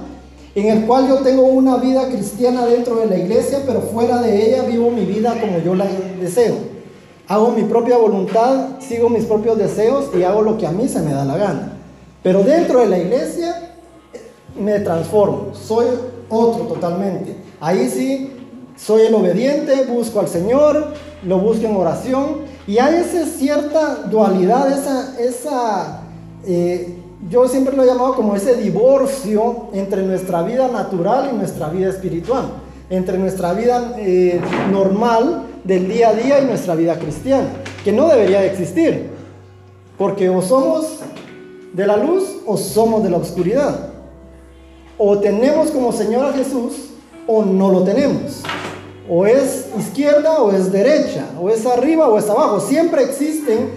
en 0.56 0.68
el 0.68 0.86
cual 0.86 1.08
yo 1.08 1.20
tengo 1.20 1.44
una 1.44 1.78
vida 1.78 2.10
cristiana 2.10 2.66
dentro 2.66 2.98
de 2.98 3.06
la 3.06 3.18
iglesia, 3.18 3.60
pero 3.66 3.82
fuera 3.82 4.22
de 4.22 4.50
ella 4.50 4.64
vivo 4.64 4.92
mi 4.92 5.06
vida 5.06 5.36
como 5.40 5.60
yo 5.60 5.74
la 5.74 5.88
deseo. 6.20 6.56
Hago 7.28 7.52
mi 7.52 7.64
propia 7.64 7.98
voluntad, 7.98 8.80
sigo 8.80 9.10
mis 9.10 9.24
propios 9.24 9.58
deseos 9.58 10.10
y 10.18 10.24
hago 10.24 10.42
lo 10.42 10.58
que 10.58 10.68
a 10.68 10.72
mí 10.72 10.88
se 10.88 11.00
me 11.00 11.14
da 11.14 11.24
la 11.24 11.38
gana. 11.38 11.73
Pero 12.24 12.44
dentro 12.44 12.80
de 12.80 12.88
la 12.88 12.98
iglesia 12.98 13.76
me 14.58 14.80
transformo, 14.80 15.54
soy 15.54 15.88
otro 16.30 16.66
totalmente. 16.66 17.36
Ahí 17.60 17.90
sí, 17.90 18.32
soy 18.78 19.04
el 19.04 19.14
obediente, 19.14 19.86
busco 19.86 20.22
al 20.22 20.28
Señor, 20.28 20.94
lo 21.26 21.40
busco 21.40 21.66
en 21.66 21.76
oración 21.76 22.38
y 22.66 22.78
hay 22.78 22.96
esa 22.96 23.26
cierta 23.26 23.96
dualidad, 24.10 24.72
esa, 24.72 25.20
esa 25.20 26.02
eh, 26.46 26.98
yo 27.30 27.48
siempre 27.48 27.76
lo 27.76 27.84
he 27.84 27.88
llamado 27.88 28.16
como 28.16 28.36
ese 28.36 28.56
divorcio 28.56 29.68
entre 29.74 30.04
nuestra 30.04 30.44
vida 30.44 30.68
natural 30.68 31.30
y 31.32 31.36
nuestra 31.36 31.70
vida 31.70 31.90
espiritual, 31.90 32.46
entre 32.90 33.18
nuestra 33.18 33.54
vida 33.54 33.96
eh, 33.98 34.42
normal 34.72 35.44
del 35.64 35.88
día 35.88 36.10
a 36.10 36.14
día 36.14 36.42
y 36.42 36.46
nuestra 36.46 36.76
vida 36.76 36.98
cristiana, 36.98 37.48
que 37.84 37.92
no 37.92 38.08
debería 38.08 38.42
de 38.42 38.48
existir, 38.48 39.10
porque 39.98 40.30
o 40.30 40.42
somos 40.42 41.00
de 41.74 41.86
la 41.88 41.98
luz 41.98 42.24
o 42.46 42.56
somos 42.56 43.04
de 43.04 43.10
la 43.10 43.18
oscuridad, 43.18 43.90
o 44.98 45.18
tenemos 45.20 45.72
como 45.72 45.92
Señor 45.92 46.26
a 46.26 46.34
Jesús 46.34 46.92
o 47.28 47.44
no 47.44 47.72
lo 47.72 47.84
tenemos, 47.84 48.42
o 49.10 49.26
es 49.26 49.68
izquierda 49.78 50.42
o 50.42 50.52
es 50.52 50.72
derecha, 50.72 51.26
o 51.42 51.50
es 51.50 51.66
arriba 51.66 52.08
o 52.08 52.18
es 52.18 52.30
abajo, 52.30 52.60
siempre 52.60 53.04
existen 53.04 53.70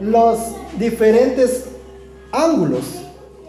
los 0.00 0.38
diferentes 0.78 1.64
ángulos. 2.32 2.82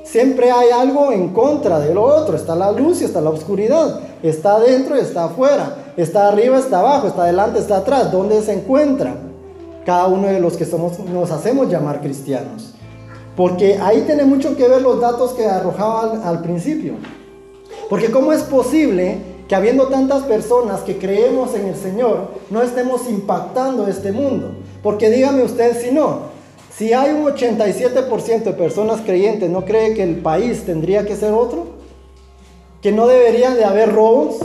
Siempre 0.03 0.49
hay 0.49 0.69
algo 0.69 1.11
en 1.11 1.33
contra 1.33 1.79
de 1.79 1.93
lo 1.93 2.03
otro. 2.03 2.37
Está 2.37 2.55
la 2.55 2.71
luz 2.71 3.01
y 3.01 3.03
está 3.03 3.19
la 3.19 3.29
oscuridad. 3.29 3.99
Está 4.23 4.55
adentro 4.55 4.95
y 4.95 5.01
está 5.01 5.25
afuera. 5.25 5.93
Está 5.97 6.29
arriba, 6.29 6.57
está 6.57 6.79
abajo, 6.79 7.07
está 7.07 7.23
adelante, 7.23 7.59
está 7.59 7.77
atrás. 7.77 8.09
¿Dónde 8.09 8.41
se 8.41 8.53
encuentra? 8.53 9.15
Cada 9.85 10.07
uno 10.07 10.27
de 10.27 10.39
los 10.39 10.55
que 10.55 10.65
somos, 10.65 10.97
nos 10.99 11.31
hacemos 11.31 11.69
llamar 11.69 11.99
cristianos. 11.99 12.73
Porque 13.37 13.77
ahí 13.81 14.01
tiene 14.01 14.25
mucho 14.25 14.57
que 14.57 14.67
ver 14.67 14.81
los 14.81 14.99
datos 14.99 15.31
que 15.31 15.45
arrojaba 15.45 16.11
al, 16.11 16.23
al 16.23 16.41
principio. 16.41 16.95
Porque 17.89 18.11
¿cómo 18.11 18.33
es 18.33 18.41
posible 18.41 19.19
que 19.47 19.55
habiendo 19.55 19.87
tantas 19.87 20.23
personas 20.23 20.81
que 20.81 20.97
creemos 20.97 21.55
en 21.55 21.67
el 21.67 21.75
Señor, 21.75 22.31
no 22.49 22.61
estemos 22.61 23.09
impactando 23.09 23.87
este 23.87 24.11
mundo? 24.11 24.55
Porque 24.83 25.09
dígame 25.09 25.43
usted 25.43 25.79
si 25.79 25.91
no, 25.91 26.35
si 26.77 26.93
hay 26.93 27.11
un 27.11 27.25
87% 27.25 28.43
de 28.43 28.53
personas 28.53 29.01
creyentes, 29.01 29.49
¿no 29.49 29.65
cree 29.65 29.95
que 29.95 30.03
el 30.03 30.17
país 30.17 30.63
tendría 30.63 31.05
que 31.05 31.15
ser 31.15 31.33
otro? 31.33 31.69
Que 32.83 32.91
no 32.91 33.07
deberían 33.07 33.55
de 33.55 33.65
haber 33.65 33.93
robos, 33.93 34.35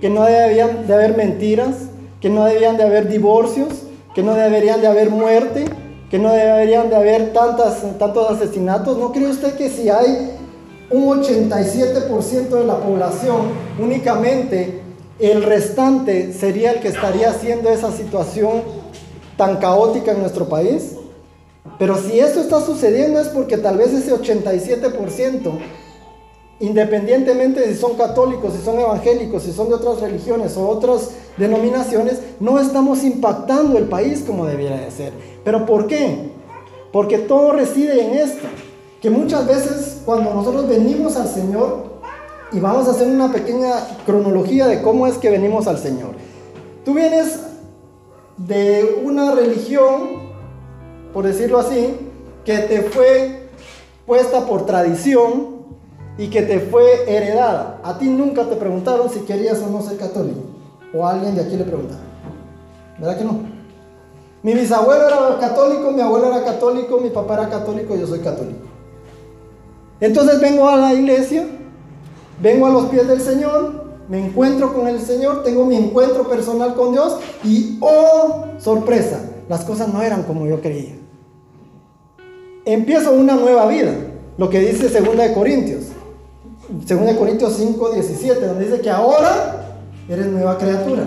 que 0.00 0.10
no 0.10 0.24
deberían 0.24 0.86
de 0.86 0.92
haber 0.92 1.16
mentiras, 1.16 1.76
que 2.20 2.28
no 2.28 2.44
deberían 2.44 2.76
de 2.76 2.82
haber 2.84 3.08
divorcios, 3.08 3.68
que 4.14 4.22
no 4.22 4.34
deberían 4.34 4.82
de 4.82 4.88
haber 4.88 5.08
muerte, 5.08 5.64
que 6.10 6.18
no 6.18 6.32
deberían 6.32 6.90
de 6.90 6.96
haber 6.96 7.32
tantas, 7.32 7.82
tantos 7.98 8.30
asesinatos. 8.30 8.98
¿No 8.98 9.12
cree 9.12 9.28
usted 9.28 9.54
que 9.54 9.70
si 9.70 9.88
hay 9.88 10.32
un 10.90 11.22
87% 11.22 12.48
de 12.48 12.64
la 12.64 12.78
población, 12.78 13.42
únicamente 13.78 14.82
el 15.20 15.44
restante 15.44 16.32
sería 16.32 16.72
el 16.72 16.80
que 16.80 16.88
estaría 16.88 17.30
haciendo 17.30 17.70
esa 17.70 17.92
situación 17.92 18.62
tan 19.36 19.58
caótica 19.58 20.10
en 20.10 20.20
nuestro 20.20 20.48
país? 20.48 20.96
Pero 21.78 21.96
si 21.96 22.18
esto 22.18 22.40
está 22.40 22.60
sucediendo 22.60 23.20
es 23.20 23.28
porque 23.28 23.56
tal 23.56 23.78
vez 23.78 23.92
ese 23.92 24.12
87%, 24.12 25.58
independientemente 26.60 27.60
de 27.60 27.74
si 27.74 27.80
son 27.80 27.96
católicos, 27.96 28.54
si 28.54 28.64
son 28.64 28.78
evangélicos, 28.78 29.42
si 29.42 29.52
son 29.52 29.68
de 29.68 29.74
otras 29.74 30.00
religiones 30.00 30.56
o 30.56 30.68
otras 30.68 31.10
denominaciones, 31.36 32.20
no 32.38 32.60
estamos 32.60 33.02
impactando 33.02 33.78
el 33.78 33.84
país 33.84 34.22
como 34.26 34.46
debiera 34.46 34.78
de 34.78 34.90
ser. 34.90 35.12
¿Pero 35.42 35.66
por 35.66 35.86
qué? 35.86 36.30
Porque 36.92 37.18
todo 37.18 37.52
reside 37.52 38.04
en 38.04 38.14
esto. 38.14 38.46
Que 39.00 39.10
muchas 39.10 39.46
veces 39.46 40.02
cuando 40.04 40.34
nosotros 40.34 40.68
venimos 40.68 41.16
al 41.16 41.28
Señor, 41.28 41.90
y 42.52 42.60
vamos 42.60 42.88
a 42.88 42.90
hacer 42.90 43.06
una 43.06 43.32
pequeña 43.32 43.72
cronología 44.04 44.66
de 44.66 44.82
cómo 44.82 45.06
es 45.06 45.16
que 45.18 45.30
venimos 45.30 45.66
al 45.66 45.78
Señor. 45.78 46.10
Tú 46.84 46.94
vienes 46.94 47.38
de 48.36 49.00
una 49.04 49.32
religión 49.34 50.30
por 51.12 51.26
decirlo 51.26 51.58
así, 51.58 51.96
que 52.44 52.58
te 52.58 52.82
fue 52.82 53.48
puesta 54.06 54.46
por 54.46 54.66
tradición 54.66 55.59
y 56.20 56.28
que 56.28 56.42
te 56.42 56.60
fue 56.60 56.84
heredada. 57.08 57.80
A 57.82 57.98
ti 57.98 58.06
nunca 58.06 58.44
te 58.44 58.56
preguntaron 58.56 59.10
si 59.10 59.20
querías 59.20 59.60
o 59.62 59.70
no 59.70 59.82
ser 59.82 59.96
católico. 59.96 60.40
O 60.94 61.04
a 61.04 61.12
alguien 61.12 61.34
de 61.34 61.40
aquí 61.40 61.56
le 61.56 61.64
preguntaron. 61.64 62.04
¿Verdad 62.98 63.18
que 63.18 63.24
no? 63.24 63.40
Mi 64.42 64.54
bisabuelo 64.54 65.08
era 65.08 65.38
católico, 65.38 65.90
mi 65.90 66.00
abuelo 66.00 66.28
era 66.28 66.44
católico, 66.44 66.98
mi 66.98 67.10
papá 67.10 67.34
era 67.34 67.48
católico, 67.48 67.96
yo 67.96 68.06
soy 68.06 68.20
católico. 68.20 68.66
Entonces 70.00 70.40
vengo 70.40 70.68
a 70.68 70.76
la 70.76 70.94
iglesia, 70.94 71.46
vengo 72.40 72.66
a 72.66 72.70
los 72.70 72.86
pies 72.86 73.08
del 73.08 73.20
Señor, 73.20 73.84
me 74.08 74.24
encuentro 74.24 74.72
con 74.72 74.88
el 74.88 75.00
Señor, 75.00 75.42
tengo 75.42 75.64
mi 75.64 75.76
encuentro 75.76 76.28
personal 76.28 76.74
con 76.74 76.92
Dios 76.92 77.18
y, 77.44 77.78
oh, 77.80 78.44
sorpresa, 78.58 79.20
las 79.48 79.64
cosas 79.64 79.92
no 79.92 80.02
eran 80.02 80.22
como 80.22 80.46
yo 80.46 80.60
creía 80.60 81.00
empiezo 82.64 83.12
una 83.12 83.34
nueva 83.34 83.66
vida. 83.66 83.92
Lo 84.38 84.48
que 84.48 84.60
dice 84.60 84.88
2 85.00 85.16
de 85.16 85.34
Corintios. 85.34 85.84
2 86.70 87.06
de 87.06 87.16
Corintios 87.16 87.54
5, 87.56 87.90
17, 87.90 88.46
donde 88.46 88.66
dice 88.66 88.80
que 88.80 88.90
ahora 88.90 89.76
eres 90.08 90.26
nueva 90.26 90.56
criatura. 90.56 91.02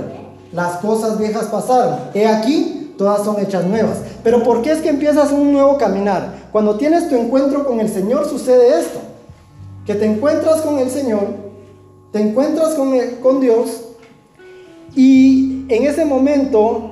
Las 0.51 0.77
cosas 0.77 1.17
viejas 1.17 1.46
pasaron. 1.46 2.00
He 2.13 2.27
aquí, 2.27 2.93
todas 2.98 3.24
son 3.24 3.39
hechas 3.39 3.65
nuevas. 3.65 3.98
Pero 4.24 4.43
¿por 4.43 4.62
qué 4.62 4.72
es 4.72 4.82
que 4.82 4.89
empiezas 4.89 5.32
un 5.32 5.53
nuevo 5.53 5.77
caminar? 5.77 6.50
Cuando 6.51 6.75
tienes 6.75 7.10
tu 7.10 7.15
encuentro 7.15 7.65
con 7.65 7.79
el 7.79 7.89
Señor 7.89 8.27
sucede 8.27 8.79
esto, 8.79 9.00
que 9.86 9.96
te 9.96 10.05
encuentras 10.05 10.62
con 10.62 10.79
el 10.79 10.89
Señor, 10.89 11.27
te 12.12 12.20
encuentras 12.20 12.75
con, 12.75 12.93
con 13.22 13.39
Dios 13.39 13.82
y 14.96 15.65
en 15.70 15.84
ese 15.88 16.05
momento 16.05 16.91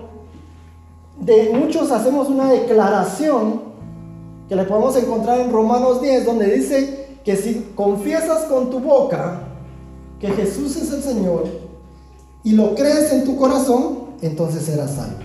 de 1.19 1.51
muchos 1.53 1.91
hacemos 1.91 2.29
una 2.29 2.51
declaración 2.51 3.61
que 4.49 4.55
le 4.55 4.63
podemos 4.63 4.95
encontrar 4.97 5.39
en 5.39 5.51
Romanos 5.51 6.01
10, 6.01 6.25
donde 6.25 6.51
dice 6.51 7.00
que 7.23 7.35
si 7.35 7.71
confiesas 7.75 8.45
con 8.45 8.69
tu 8.69 8.79
boca 8.79 9.41
que 10.19 10.29
Jesús 10.29 10.75
es 10.75 10.91
el 10.91 11.01
Señor 11.01 11.45
y 12.43 12.53
lo 12.53 12.75
crees 12.75 13.11
en 13.11 13.23
tu 13.23 13.37
corazón, 13.37 13.99
entonces 14.21 14.63
serás 14.63 14.95
salvo. 14.95 15.17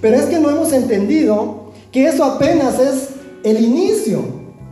Pero 0.00 0.16
es 0.16 0.26
que 0.26 0.38
no 0.38 0.50
hemos 0.50 0.72
entendido 0.72 1.64
que 1.90 2.06
eso 2.06 2.24
apenas 2.24 2.78
es 2.78 3.08
el 3.42 3.62
inicio 3.62 4.22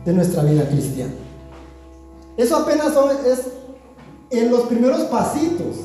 de 0.05 0.13
nuestra 0.13 0.43
vida 0.43 0.67
cristiana. 0.67 1.13
Eso 2.37 2.57
apenas 2.57 2.93
es 3.25 3.39
en 4.31 4.49
los 4.49 4.61
primeros 4.61 5.01
pasitos. 5.01 5.75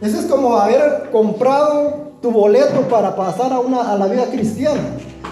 Eso 0.00 0.18
es 0.18 0.26
como 0.26 0.56
haber 0.56 1.10
comprado 1.10 2.12
tu 2.20 2.30
boleto 2.30 2.82
para 2.88 3.14
pasar 3.14 3.52
a, 3.52 3.60
una, 3.60 3.92
a 3.92 3.96
la 3.96 4.06
vida 4.06 4.26
cristiana. 4.26 4.82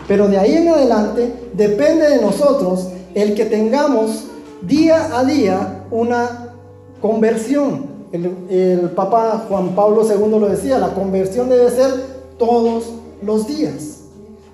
Pero 0.07 0.29
de 0.29 0.39
ahí 0.39 0.55
en 0.55 0.69
adelante 0.69 1.51
depende 1.53 2.09
de 2.09 2.21
nosotros 2.21 2.89
el 3.15 3.35
que 3.35 3.45
tengamos 3.45 4.27
día 4.63 5.19
a 5.19 5.25
día 5.25 5.85
una 5.91 6.55
conversión. 7.01 7.91
El, 8.13 8.91
Papa 8.95 9.47
Juan 9.49 9.75
Pablo 9.75 10.07
II 10.07 10.39
lo 10.39 10.49
decía, 10.49 10.79
la 10.79 10.95
conversión 10.95 11.49
debe 11.49 11.71
ser 11.71 11.91
todos 12.39 12.93
los 13.23 13.47
días. 13.47 14.01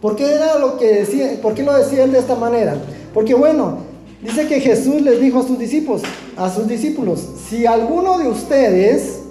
¿Por 0.00 0.14
qué 0.14 0.32
era 0.32 0.58
lo 0.58 0.78
que 0.78 0.86
decía? 0.86 1.38
¿Por 1.42 1.54
qué 1.54 1.64
lo 1.64 1.76
decía 1.76 2.04
él 2.04 2.12
de 2.12 2.20
esta 2.20 2.36
manera? 2.36 2.76
Porque 3.12 3.34
bueno, 3.34 3.78
dice 4.22 4.46
que 4.46 4.60
Jesús 4.60 5.02
les 5.02 5.20
dijo 5.20 5.40
a 5.40 5.42
sus 5.42 5.58
discípulos, 5.58 6.02
a 6.36 6.48
sus 6.50 6.68
discípulos, 6.68 7.20
si 7.48 7.66
alguno 7.66 8.18
de 8.18 8.28
ustedes 8.28 9.22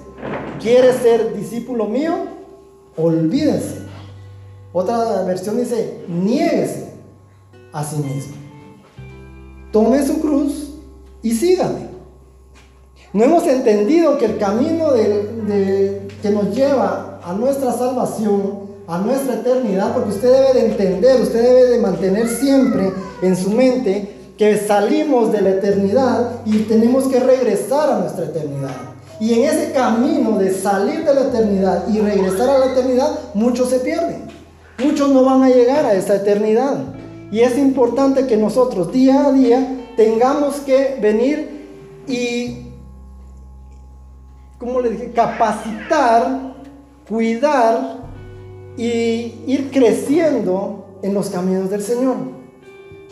quiere 0.61 0.91
ser 0.91 1.33
discípulo 1.33 1.85
mío, 1.85 2.15
olvídense. 2.97 3.77
Otra 4.73 5.23
versión 5.23 5.57
dice, 5.57 6.01
niéguese 6.09 6.91
a 7.71 7.83
sí 7.83 7.95
mismo. 7.97 8.35
Tome 9.71 10.05
su 10.05 10.19
cruz 10.19 10.66
y 11.27 11.31
sígame. 11.31 11.89
No 13.11 13.25
hemos 13.25 13.45
entendido 13.47 14.17
que 14.17 14.25
el 14.25 14.37
camino 14.37 14.93
de, 14.93 16.07
que 16.21 16.29
nos 16.29 16.55
lleva 16.55 17.19
a 17.21 17.33
nuestra 17.33 17.73
salvación, 17.73 18.67
a 18.87 18.99
nuestra 18.99 19.33
eternidad, 19.33 19.93
porque 19.93 20.11
usted 20.11 20.31
debe 20.31 20.53
de 20.53 20.65
entender, 20.67 21.21
usted 21.21 21.41
debe 21.41 21.65
de 21.71 21.79
mantener 21.79 22.29
siempre 22.29 22.93
en 23.21 23.35
su 23.35 23.49
mente 23.49 24.13
que 24.37 24.57
salimos 24.57 25.33
de 25.33 25.41
la 25.41 25.49
eternidad 25.49 26.31
y 26.45 26.59
tenemos 26.59 27.05
que 27.07 27.19
regresar 27.19 27.91
a 27.91 27.99
nuestra 27.99 28.25
eternidad. 28.25 28.75
Y 29.19 29.33
en 29.33 29.49
ese 29.49 29.73
camino 29.73 30.37
de 30.37 30.53
salir 30.53 31.03
de 31.03 31.13
la 31.13 31.21
eternidad 31.23 31.89
y 31.89 31.99
regresar 31.99 32.49
a 32.49 32.59
la 32.59 32.67
eternidad, 32.67 33.19
muchos 33.33 33.69
se 33.69 33.79
pierden. 33.79 34.27
Muchos 34.81 35.09
no 35.09 35.25
van 35.25 35.43
a 35.43 35.49
llegar 35.49 35.85
a 35.85 35.93
esa 35.93 36.15
eternidad. 36.15 36.77
Y 37.31 37.41
es 37.41 37.57
importante 37.57 38.27
que 38.27 38.37
nosotros 38.37 38.93
día 38.93 39.25
a 39.25 39.33
día 39.33 39.77
tengamos 39.97 40.57
que 40.57 40.97
venir 41.01 41.65
y, 42.07 42.67
como 44.57 44.79
le 44.79 44.91
dije, 44.91 45.11
capacitar, 45.11 46.53
cuidar 47.09 47.97
y 48.77 49.43
ir 49.47 49.71
creciendo 49.73 50.99
en 51.01 51.13
los 51.13 51.29
caminos 51.29 51.69
del 51.69 51.81
Señor. 51.81 52.36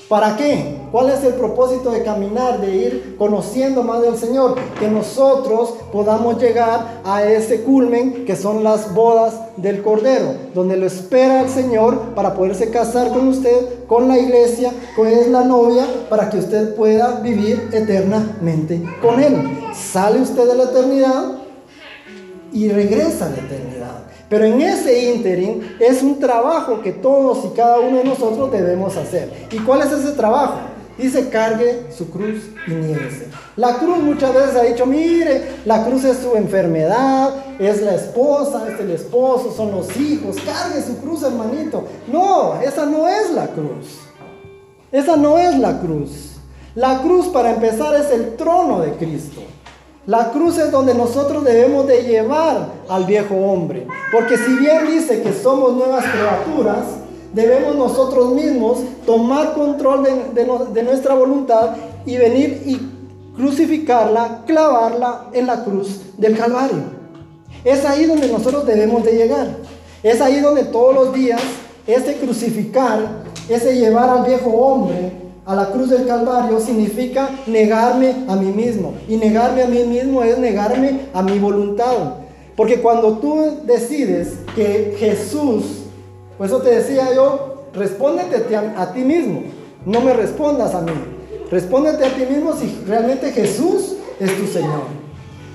¿Para 0.08 0.38
qué? 0.38 0.78
¿Cuál 0.92 1.10
es 1.10 1.24
el 1.24 1.34
propósito 1.34 1.90
de 1.90 2.04
caminar, 2.04 2.62
de 2.62 2.76
ir 2.76 3.16
conociendo 3.18 3.82
más 3.82 4.04
del 4.04 4.18
Señor? 4.18 4.56
Que 4.80 4.88
nosotros 4.88 5.74
podamos 5.92 6.40
llegar 6.40 7.02
a 7.04 7.24
ese 7.24 7.64
culmen 7.64 8.24
que 8.24 8.36
son 8.36 8.64
las 8.64 8.94
bodas 8.94 9.34
del 9.58 9.82
Cordero, 9.82 10.36
donde 10.54 10.78
lo 10.78 10.86
espera 10.86 11.42
el 11.42 11.50
Señor 11.50 12.14
para 12.14 12.36
poderse 12.36 12.70
casar 12.70 13.10
con 13.10 13.28
usted, 13.30 13.86
con 13.88 14.08
la 14.08 14.20
iglesia, 14.20 14.72
con 14.96 15.08
la 15.32 15.44
novia, 15.44 15.88
para 16.08 16.30
que 16.30 16.38
usted 16.38 16.76
pueda 16.76 17.20
vivir 17.22 17.70
eternamente 17.72 18.84
con 19.02 19.20
Él. 19.20 19.36
Sale 19.74 20.22
usted 20.22 20.48
de 20.48 20.56
la 20.56 20.64
eternidad 20.66 21.40
y 22.54 22.70
regresa 22.70 23.26
a 23.26 23.30
la 23.30 23.38
eternidad. 23.38 24.15
Pero 24.30 24.46
en 24.46 24.62
ese 24.62 25.14
ínterin 25.14 25.78
es 25.80 26.02
un 26.02 26.20
trabajo 26.20 26.82
que 26.82 26.92
todos 26.92 27.46
y 27.46 27.56
cada 27.56 27.80
uno 27.80 27.98
de 27.98 28.04
nosotros 28.04 28.52
debemos 28.52 28.98
hacer. 28.98 29.48
¿Y 29.52 29.60
cuál 29.60 29.82
es 29.82 29.92
ese 29.92 30.14
trabajo? 30.14 30.60
Dice, 30.98 31.30
cargue 31.30 31.88
su 31.92 32.10
cruz 32.10 32.44
y 32.68 32.72
niéguese. 32.72 33.28
La 33.58 33.78
cruz 33.78 33.98
muchas 33.98 34.34
veces 34.34 34.56
ha 34.56 34.64
dicho, 34.64 34.86
mire, 34.86 35.58
la 35.66 35.86
cruz 35.86 36.06
es 36.06 36.20
su 36.20 36.36
enfermedad, 36.36 37.36
es 37.60 37.82
la 37.82 37.96
esposa, 37.96 38.66
es 38.74 38.80
el 38.80 38.92
esposo, 38.92 39.54
son 39.56 39.72
los 39.72 39.96
hijos, 39.98 40.38
cargue 40.46 40.82
su 40.82 40.98
cruz, 40.98 41.24
hermanito. 41.24 41.84
No, 42.08 42.62
esa 42.62 42.86
no 42.86 43.08
es 43.10 43.32
la 43.32 43.48
cruz. 43.48 44.00
Esa 44.92 45.18
no 45.18 45.38
es 45.38 45.58
la 45.60 45.80
cruz. 45.82 46.38
La 46.76 47.02
cruz, 47.02 47.28
para 47.28 47.54
empezar, 47.54 47.94
es 47.96 48.10
el 48.12 48.38
trono 48.38 48.80
de 48.80 48.94
Cristo. 48.94 49.42
La 50.08 50.30
cruz 50.32 50.60
es 50.60 50.72
donde 50.72 50.94
nosotros 50.94 51.44
debemos 51.44 51.88
de 51.88 52.04
llevar 52.04 52.70
al 52.88 53.06
viejo 53.06 53.36
hombre. 53.36 53.88
Porque 54.12 54.38
si 54.38 54.56
bien 54.56 54.88
dice 54.88 55.24
que 55.24 55.34
somos 55.34 55.74
nuevas 55.74 56.06
criaturas, 56.06 56.84
debemos 57.34 57.76
nosotros 57.76 58.34
mismos 58.34 58.80
tomar 59.06 59.54
control 59.54 60.04
de, 60.34 60.84
nuestra 60.84 61.16
voluntad 61.16 61.72
y 62.06 62.18
venir 62.18 62.62
y 62.66 62.80
crucificarla, 63.36 64.44
clavarla 64.46 65.26
en 65.34 65.48
la 65.48 65.64
cruz 65.64 66.02
del 66.18 66.38
Calvario. 66.38 66.84
Es 67.64 67.84
ahí 67.84 68.06
donde 68.06 68.28
nosotros 68.28 68.64
debemos 68.68 69.04
de 69.04 69.14
llegar. 69.14 69.48
Es 70.04 70.22
ahí 70.22 70.40
donde 70.40 70.66
todos 70.66 70.94
los 70.94 71.14
días 71.14 71.42
ese 71.88 72.16
crucificar, 72.18 73.24
ese 73.50 73.76
llevar 73.76 74.10
al 74.10 74.26
viejo 74.26 74.52
hombre, 74.52 75.25
a 75.46 75.56
la 75.56 75.68
cruz 75.72 75.90
del 75.90 76.08
Calvario 76.08 76.60
significa 76.60 77.30
negarme 77.46 78.26
a 78.28 78.36
mí 78.36 78.52
mismo. 78.52 78.96
Y 79.08 79.18
negarme 79.18 79.64
a 79.64 79.68
mí 79.68 79.84
mismo 79.84 80.24
es 80.24 80.38
negarme 80.40 81.02
a 81.14 81.22
mi 81.22 81.38
voluntad. 81.38 82.16
Porque 82.56 82.82
cuando 82.82 83.20
tú 83.20 83.62
decides 83.64 84.34
que 84.56 84.96
Jesús, 84.98 85.84
por 86.38 86.48
eso 86.48 86.62
te 86.62 86.72
decía 86.72 87.14
yo, 87.14 87.66
respóndete 87.74 88.56
a, 88.56 88.94
ti 88.94 89.02
mismo. 89.02 89.44
No 89.86 90.02
me 90.02 90.14
respondas 90.14 90.74
a 90.74 90.82
mí. 90.82 90.94
Respóndete 91.52 92.06
a 92.06 92.14
ti 92.14 92.26
mismo 92.26 92.54
si 92.54 92.84
realmente 92.88 93.32
Jesús 93.32 93.98
es 94.20 94.38
tu 94.38 94.48
Señor. 94.48 94.84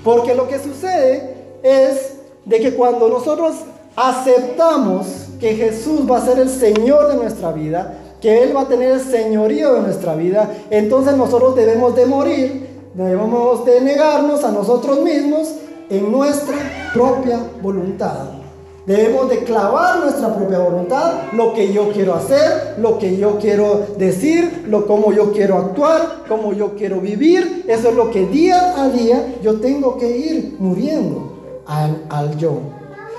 Porque 0.05 0.33
lo 0.35 0.47
que 0.47 0.59
sucede 0.59 1.35
es 1.63 2.13
de 2.45 2.59
que 2.59 2.73
cuando 2.75 3.09
nosotros 3.09 3.55
aceptamos 3.95 5.27
que 5.39 5.55
Jesús 5.55 6.09
va 6.09 6.19
a 6.19 6.25
ser 6.25 6.39
el 6.39 6.49
Señor 6.49 7.09
de 7.09 7.15
nuestra 7.15 7.51
vida, 7.51 7.97
que 8.21 8.43
Él 8.43 8.55
va 8.55 8.61
a 8.61 8.67
tener 8.67 8.91
el 8.91 9.01
señorío 9.01 9.73
de 9.73 9.81
nuestra 9.81 10.15
vida, 10.15 10.49
entonces 10.69 11.17
nosotros 11.17 11.55
debemos 11.55 11.95
de 11.95 12.05
morir, 12.05 12.67
debemos 12.93 13.65
de 13.65 13.81
negarnos 13.81 14.43
a 14.43 14.51
nosotros 14.51 15.01
mismos 15.01 15.49
en 15.89 16.11
nuestra 16.11 16.55
propia 16.93 17.39
voluntad. 17.61 18.41
Debemos 18.85 19.29
de 19.29 19.43
clavar 19.43 19.99
nuestra 19.99 20.35
propia 20.35 20.59
voluntad, 20.59 21.13
lo 21.33 21.53
que 21.53 21.71
yo 21.71 21.91
quiero 21.91 22.15
hacer, 22.15 22.75
lo 22.79 22.97
que 22.97 23.17
yo 23.17 23.37
quiero 23.37 23.85
decir, 23.97 24.65
lo 24.67 24.87
cómo 24.87 25.11
yo 25.11 25.31
quiero 25.31 25.57
actuar, 25.57 26.23
cómo 26.27 26.53
yo 26.53 26.75
quiero 26.75 26.99
vivir. 26.99 27.65
Eso 27.67 27.89
es 27.89 27.95
lo 27.95 28.09
que 28.09 28.25
día 28.25 28.81
a 28.81 28.89
día 28.89 29.35
yo 29.43 29.59
tengo 29.59 29.97
que 29.97 30.17
ir 30.17 30.55
muriendo 30.57 31.61
al, 31.67 32.03
al 32.09 32.37
yo. 32.37 32.53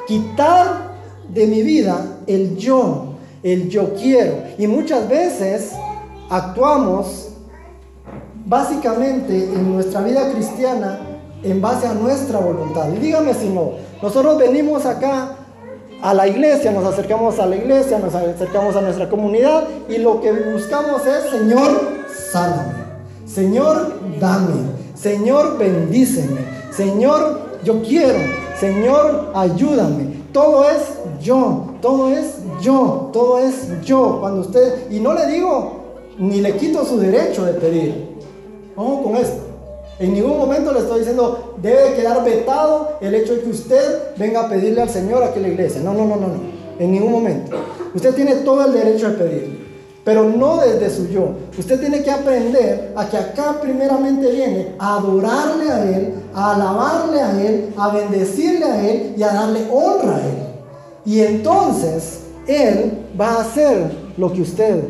Quitar 0.09 0.93
de 1.33 1.47
mi 1.47 1.63
vida 1.63 2.19
el 2.27 2.57
yo 2.57 3.12
el 3.43 3.69
yo 3.69 3.95
quiero. 3.95 4.45
Y 4.59 4.67
muchas 4.67 5.09
veces 5.09 5.73
actuamos 6.31 7.31
básicamente 8.45 9.45
en 9.45 9.73
nuestra 9.73 10.03
vida 10.03 10.31
cristiana 10.33 11.01
en 11.43 11.61
base 11.61 11.87
a 11.87 11.95
nuestra 11.95 12.39
voluntad. 12.39 12.89
Y 12.93 12.99
dígame 12.99 13.35
si 13.35 13.49
no, 13.49 13.73
nosotros 14.01 14.39
venimos 14.39 14.87
acá 14.87 15.37
a 16.03 16.15
la 16.15 16.27
iglesia, 16.27 16.73
nos 16.73 16.85
acercamos 16.85 17.39
a 17.39 17.47
la 17.47 17.57
iglesia, 17.57 17.99
nos 17.99 18.15
acercamos 18.15 18.75
a 18.77 18.81
nuestra 18.81 19.09
comunidad 19.09 19.65
y 19.89 19.99
lo 19.99 20.21
que 20.21 20.33
buscamos 20.33 21.07
es, 21.07 21.31
Señor, 21.31 21.71
sáname. 22.33 22.83
Señor, 23.27 23.93
dame. 24.21 24.83
Señor, 24.95 25.59
bendíceme. 25.59 26.41
Señor, 26.71 27.41
yo 27.65 27.83
quiero. 27.83 28.19
Señor, 28.59 29.31
ayúdame. 29.35 30.23
Todo 30.33 30.69
es 30.69 30.81
yo, 31.21 31.75
todo 31.81 32.09
es 32.11 32.42
yo, 32.63 33.11
todo 33.13 33.39
es 33.39 33.83
yo. 33.85 34.19
Cuando 34.21 34.41
usted, 34.41 34.91
y 34.91 35.01
no 35.01 35.13
le 35.13 35.27
digo, 35.27 35.73
ni 36.19 36.41
le 36.41 36.57
quito 36.57 36.85
su 36.85 36.99
derecho 36.99 37.45
de 37.45 37.55
pedir. 37.55 38.13
Vamos 38.77 39.05
con 39.05 39.17
esto. 39.17 39.43
En 39.99 40.15
ningún 40.15 40.39
momento 40.39 40.73
le 40.73 40.81
estoy 40.81 41.01
diciendo, 41.01 41.55
debe 41.59 41.95
quedar 41.95 42.25
vetado 42.25 42.99
el 43.01 43.15
hecho 43.15 43.35
de 43.35 43.43
que 43.43 43.51
usted 43.51 44.17
venga 44.17 44.43
a 44.43 44.49
pedirle 44.49 44.83
al 44.83 44.89
Señor 44.89 45.23
en 45.35 45.43
la 45.43 45.49
iglesia. 45.49 45.81
No, 45.83 45.93
no, 45.93 46.05
no, 46.05 46.17
no, 46.17 46.29
no. 46.29 46.41
en 46.79 46.91
ningún 46.91 47.13
momento. 47.13 47.57
Usted 47.95 48.15
tiene 48.15 48.37
todo 48.37 48.65
el 48.65 48.73
derecho 48.73 49.11
de 49.11 49.19
pedir, 49.19 49.67
pero 50.03 50.25
no 50.25 50.57
desde 50.57 50.91
su 50.91 51.09
yo. 51.09 51.35
Usted 51.57 51.79
tiene 51.79 52.03
que 52.03 52.11
aprender 52.11 52.93
a 52.97 53.09
que 53.09 53.19
acá 53.19 53.59
primeramente 53.61 54.31
viene 54.31 54.75
a 54.79 54.97
adorarle 54.97 55.71
a 55.71 55.85
Él, 55.85 56.15
a 56.35 56.55
alabarle 56.55 57.21
a 57.21 57.41
Él, 57.43 57.75
a 57.77 57.89
bendecirle 57.91 58.65
a 58.65 58.89
Él 58.91 59.15
y 59.17 59.23
a 59.23 59.33
darle 59.33 59.67
honra 59.71 60.17
a 60.17 60.21
Él. 60.21 60.37
Y 61.05 61.21
entonces 61.21 62.22
Él 62.47 63.07
va 63.19 63.35
a 63.35 63.41
hacer 63.43 63.91
lo 64.17 64.33
que 64.33 64.43
usted 64.43 64.85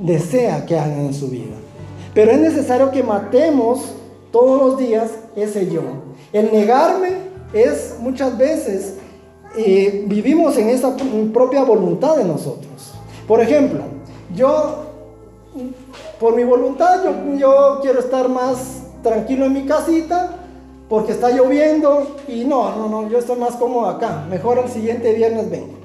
desea 0.00 0.64
que 0.66 0.78
haga 0.78 0.96
en 0.96 1.14
su 1.14 1.28
vida. 1.28 1.56
Pero 2.14 2.30
es 2.30 2.38
necesario 2.38 2.90
que 2.90 3.02
matemos 3.02 3.94
todos 4.30 4.60
los 4.60 4.78
días 4.78 5.10
ese 5.36 5.70
yo. 5.70 5.82
El 6.32 6.52
negarme 6.52 7.10
es 7.52 7.96
muchas 8.00 8.36
veces, 8.36 8.94
eh, 9.56 10.04
vivimos 10.06 10.56
en 10.58 10.68
esa 10.68 10.94
propia 11.32 11.64
voluntad 11.64 12.16
de 12.16 12.24
nosotros. 12.24 12.92
Por 13.26 13.40
ejemplo, 13.40 13.80
yo, 14.34 14.84
por 16.20 16.36
mi 16.36 16.44
voluntad, 16.44 17.02
yo, 17.04 17.36
yo 17.36 17.78
quiero 17.82 18.00
estar 18.00 18.28
más 18.28 18.82
tranquilo 19.02 19.46
en 19.46 19.52
mi 19.54 19.64
casita 19.64 20.36
porque 20.88 21.12
está 21.12 21.30
lloviendo 21.30 22.16
y 22.26 22.44
no, 22.44 22.74
no, 22.76 22.88
no, 22.88 23.08
yo 23.08 23.18
estoy 23.18 23.38
más 23.38 23.56
cómodo 23.56 23.86
acá. 23.86 24.26
Mejor 24.28 24.58
el 24.58 24.70
siguiente 24.70 25.12
viernes 25.14 25.50
vengo. 25.50 25.77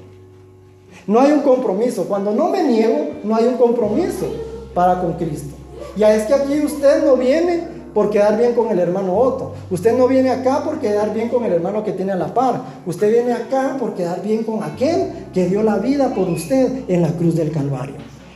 No 1.08 1.20
hay 1.20 1.32
un 1.32 1.42
compromiso. 1.42 2.06
Cuando 2.06 2.32
no 2.32 2.50
me 2.50 2.64
niego, 2.64 3.12
no 3.24 3.36
hay 3.36 3.46
un 3.46 3.56
compromiso 3.56 4.28
para 4.74 5.02
con 5.02 5.14
Cristo. 5.14 5.56
Ya 5.96 6.16
es 6.16 6.24
que 6.24 6.34
aquí 6.34 6.60
usted 6.60 7.04
no 7.06 7.16
viene 7.16 7.74
por 7.94 8.10
quedar 8.10 8.38
bien 8.38 8.54
con 8.54 8.72
el 8.72 8.80
hermano 8.80 9.16
Otto. 9.16 9.54
Usted 9.70 9.96
no 9.98 10.08
viene 10.08 10.32
acá 10.32 10.64
por 10.64 10.80
quedar 10.80 11.14
bien 11.14 11.30
con 11.30 11.44
el 11.44 11.54
hermano 11.54 11.84
que 11.84 11.92
tiene 11.92 12.14
a 12.14 12.16
la 12.16 12.34
par. 12.34 12.62
Usted 12.86 13.12
viene 13.12 13.34
acá 13.34 13.78
por 13.80 13.94
quedar 13.94 14.22
bien 14.22 14.44
con 14.44 14.64
aquel 14.64 15.28
que 15.34 15.48
dio 15.48 15.62
la 15.62 15.78
vida 15.78 16.14
por 16.14 16.28
usted 16.28 16.84
en 16.88 17.02
la 17.02 17.10
cruz 17.10 17.36
del 17.36 17.52
Calvario. 17.52 17.96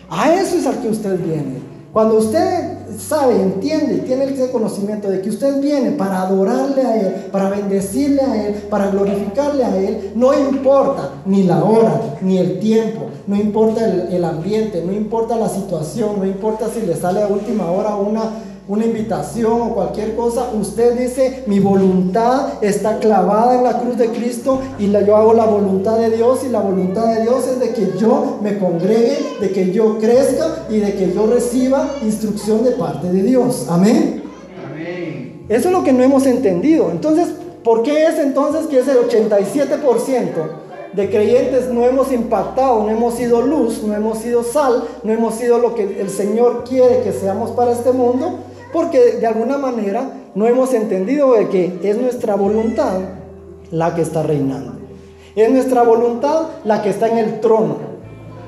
A 0.09 0.33
eso 0.33 0.57
es 0.57 0.67
al 0.67 0.79
que 0.79 0.89
usted 0.89 1.17
viene. 1.19 1.59
Cuando 1.91 2.17
usted 2.17 2.76
sabe, 2.97 3.41
entiende, 3.41 3.99
tiene 3.99 4.25
ese 4.25 4.51
conocimiento 4.51 5.09
de 5.09 5.21
que 5.21 5.29
usted 5.29 5.61
viene 5.61 5.91
para 5.91 6.21
adorarle 6.21 6.81
a 6.81 6.95
Él, 6.95 7.13
para 7.31 7.49
bendecirle 7.49 8.21
a 8.21 8.47
Él, 8.47 8.53
para 8.69 8.87
glorificarle 8.91 9.63
a 9.63 9.77
Él, 9.77 10.11
no 10.15 10.33
importa 10.37 11.11
ni 11.25 11.43
la 11.43 11.63
hora, 11.63 12.17
ni 12.21 12.37
el 12.37 12.59
tiempo, 12.59 13.07
no 13.25 13.35
importa 13.35 13.85
el, 13.85 14.13
el 14.13 14.23
ambiente, 14.23 14.83
no 14.85 14.93
importa 14.93 15.35
la 15.35 15.49
situación, 15.49 16.19
no 16.19 16.25
importa 16.25 16.67
si 16.69 16.85
le 16.85 16.95
sale 16.95 17.21
a 17.21 17.27
última 17.27 17.69
hora 17.71 17.95
una 17.95 18.31
una 18.67 18.85
invitación 18.85 19.61
o 19.61 19.73
cualquier 19.73 20.15
cosa, 20.15 20.51
usted 20.53 20.97
dice, 20.97 21.43
mi 21.47 21.59
voluntad 21.59 22.61
está 22.61 22.99
clavada 22.99 23.55
en 23.55 23.63
la 23.63 23.79
cruz 23.79 23.97
de 23.97 24.09
Cristo 24.09 24.59
y 24.77 24.87
la, 24.87 25.01
yo 25.01 25.15
hago 25.15 25.33
la 25.33 25.45
voluntad 25.45 25.97
de 25.97 26.09
Dios 26.09 26.43
y 26.45 26.49
la 26.49 26.59
voluntad 26.59 27.15
de 27.15 27.21
Dios 27.21 27.47
es 27.47 27.59
de 27.59 27.69
que 27.69 27.97
yo 27.97 28.39
me 28.41 28.57
congregue, 28.57 29.17
de 29.39 29.51
que 29.51 29.71
yo 29.71 29.97
crezca 29.99 30.65
y 30.69 30.79
de 30.79 30.93
que 30.95 31.13
yo 31.13 31.27
reciba 31.27 31.95
instrucción 32.03 32.65
de 32.65 32.71
parte 32.71 33.11
de 33.11 33.23
Dios. 33.23 33.67
Amén. 33.69 34.23
Amén. 34.69 35.45
Eso 35.47 35.69
es 35.69 35.73
lo 35.73 35.83
que 35.83 35.93
no 35.93 36.03
hemos 36.03 36.25
entendido. 36.25 36.91
Entonces, 36.91 37.29
¿por 37.63 37.83
qué 37.83 38.05
es 38.05 38.19
entonces 38.19 38.67
que 38.67 38.79
ese 38.79 38.91
87% 38.99 40.27
de 40.91 41.09
creyentes 41.09 41.69
no 41.69 41.85
hemos 41.85 42.11
impactado, 42.11 42.83
no 42.83 42.89
hemos 42.89 43.13
sido 43.13 43.41
luz, 43.41 43.81
no 43.83 43.93
hemos 43.95 44.17
sido 44.17 44.43
sal, 44.43 44.83
no 45.03 45.13
hemos 45.13 45.35
sido 45.35 45.59
lo 45.59 45.73
que 45.73 46.01
el 46.01 46.09
Señor 46.09 46.65
quiere 46.67 47.01
que 47.01 47.13
seamos 47.13 47.51
para 47.51 47.71
este 47.71 47.93
mundo? 47.93 48.39
Porque 48.73 49.13
de 49.13 49.27
alguna 49.27 49.57
manera 49.57 50.11
no 50.35 50.45
hemos 50.47 50.73
entendido 50.73 51.33
de 51.33 51.47
que 51.49 51.79
es 51.83 51.97
nuestra 51.97 52.35
voluntad 52.35 52.99
la 53.71 53.95
que 53.95 54.01
está 54.01 54.23
reinando. 54.23 54.73
Es 55.35 55.49
nuestra 55.51 55.83
voluntad 55.83 56.47
la 56.63 56.81
que 56.81 56.89
está 56.89 57.07
en 57.07 57.17
el 57.17 57.39
trono. 57.39 57.77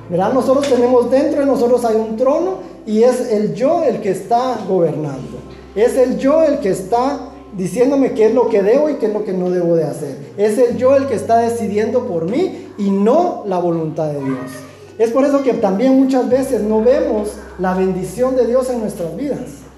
¿Verdad? 0.10 0.34
Nosotros 0.34 0.68
tenemos 0.68 1.12
dentro 1.12 1.42
de 1.42 1.46
nosotros 1.46 1.86
hay 1.86 1.96
un 1.96 2.18
trono 2.18 2.58
y 2.86 3.04
es 3.04 3.32
el 3.32 3.54
yo 3.54 3.84
el 3.84 4.02
que 4.02 4.12
está 4.12 4.58
gobernando. 4.68 5.38
Es 5.76 5.96
el 5.98 6.18
yo 6.18 6.44
el 6.44 6.60
que 6.60 6.70
está 6.70 7.30
diciéndome 7.56 8.14
qué 8.14 8.28
es 8.28 8.34
lo 8.34 8.50
que 8.50 8.64
debo 8.64 8.90
y 8.90 8.96
qué 8.96 9.08
es 9.08 9.14
lo 9.14 9.24
que 9.24 9.34
no 9.34 9.50
debo 9.52 9.76
de 9.76 9.84
hacer. 9.84 10.18
Es 10.38 10.58
el 10.58 10.78
yo 10.78 10.96
el 10.96 11.08
que 11.08 11.16
está 11.16 11.38
decidiendo 11.38 12.08
por 12.08 12.30
mí 12.30 12.70
y 12.78 12.90
no 12.90 13.44
la 13.46 13.60
voluntad 13.60 14.08
de 14.08 14.24
Dios. 14.24 14.52
Es 14.98 15.12
por 15.12 15.26
eso 15.26 15.44
que 15.44 15.54
también 15.54 15.98
muchas 15.98 16.30
veces 16.30 16.62
no 16.62 16.82
vemos 16.82 17.34
la 17.60 17.74
bendición 17.74 18.36
de 18.36 18.48
Dios 18.48 18.70
en 18.70 18.82
nuestras 18.82 19.16
vidas. 19.16 19.69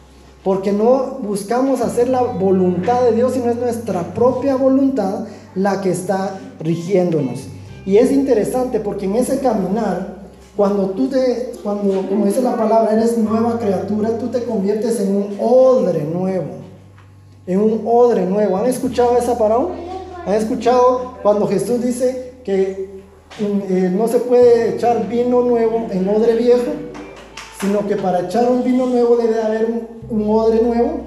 Porque 0.44 0.72
no 0.72 1.20
buscamos 1.22 1.82
hacer 1.82 2.10
la 2.10 2.22
voluntad 2.22 3.04
de 3.04 3.12
Dios, 3.14 3.34
sino 3.34 3.50
es 3.50 3.58
nuestra 3.58 4.14
propia 4.14 4.56
voluntad 4.56 5.26
la 5.54 5.82
que 5.82 5.92
está 5.92 6.40
rigiéndonos. 6.60 7.48
Y 7.86 7.98
es 7.98 8.12
interesante 8.12 8.80
porque 8.80 9.06
en 9.06 9.16
ese 9.16 9.40
caminar, 9.40 10.22
cuando 10.56 10.90
tú 10.92 11.08
te, 11.08 11.54
cuando, 11.64 12.08
como 12.08 12.26
dice 12.26 12.42
la 12.42 12.56
palabra, 12.56 12.94
eres 12.94 13.18
nueva 13.18 13.60
criatura, 13.60 14.18
tú 14.18 14.28
te 14.28 14.44
conviertes 14.44 15.00
en 15.00 15.16
un 15.16 15.38
odre 15.40 16.04
nuevo. 16.04 16.62
En 17.46 17.60
un 17.60 17.82
odre 17.86 18.26
nuevo. 18.26 18.58
¿Han 18.58 18.66
escuchado 18.66 19.18
esa 19.18 19.38
palabra? 19.38 19.76
¿Han 20.26 20.34
escuchado 20.34 21.18
cuando 21.24 21.48
Jesús 21.48 21.84
dice 21.84 22.34
que 22.44 23.02
eh, 23.40 23.92
no 23.96 24.08
se 24.08 24.20
puede 24.20 24.76
echar 24.76 25.08
vino 25.08 25.42
nuevo 25.42 25.88
en 25.92 26.08
odre 26.10 26.36
viejo? 26.36 26.91
Sino 27.62 27.88
que 27.88 27.96
para 27.96 28.22
echar 28.22 28.50
un 28.50 28.64
vino 28.64 28.88
nuevo 28.88 29.16
debe 29.16 29.42
haber 29.42 29.68
un, 30.10 30.30
odre 30.30 30.62
nuevo, 30.64 31.02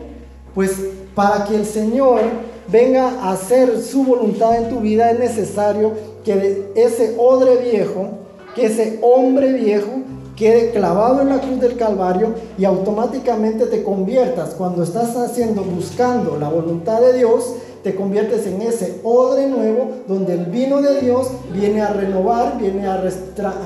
pues 0.54 0.70
para 1.14 1.44
que 1.44 1.56
el 1.56 1.66
Señor 1.66 2.20
venga 2.68 3.08
a 3.20 3.32
hacer 3.32 3.82
su 3.82 4.04
voluntad 4.04 4.56
en 4.56 4.70
tu 4.70 4.80
vida 4.80 5.10
es 5.10 5.18
necesario 5.18 5.92
que 6.24 6.70
ese 6.76 7.16
odre 7.18 7.56
viejo, 7.56 8.08
que 8.54 8.66
ese 8.66 9.00
hombre 9.02 9.52
viejo 9.52 9.90
quede 10.36 10.70
clavado 10.70 11.22
en 11.22 11.28
la 11.28 11.40
cruz 11.40 11.60
del 11.60 11.76
Calvario 11.76 12.34
y 12.56 12.64
automáticamente 12.64 13.66
te 13.66 13.82
conviertas, 13.82 14.54
cuando 14.54 14.82
estás 14.82 15.16
haciendo, 15.16 15.62
buscando 15.62 16.36
la 16.38 16.48
voluntad 16.48 17.00
de 17.00 17.18
Dios, 17.18 17.54
te 17.82 17.94
conviertes 17.94 18.46
en 18.46 18.62
ese 18.62 19.00
odre 19.02 19.46
nuevo 19.46 19.90
donde 20.08 20.34
el 20.34 20.46
vino 20.46 20.80
de 20.80 21.00
Dios 21.00 21.28
viene 21.52 21.82
a 21.82 21.92
renovar, 21.92 22.58
viene 22.58 22.86
a, 22.86 23.02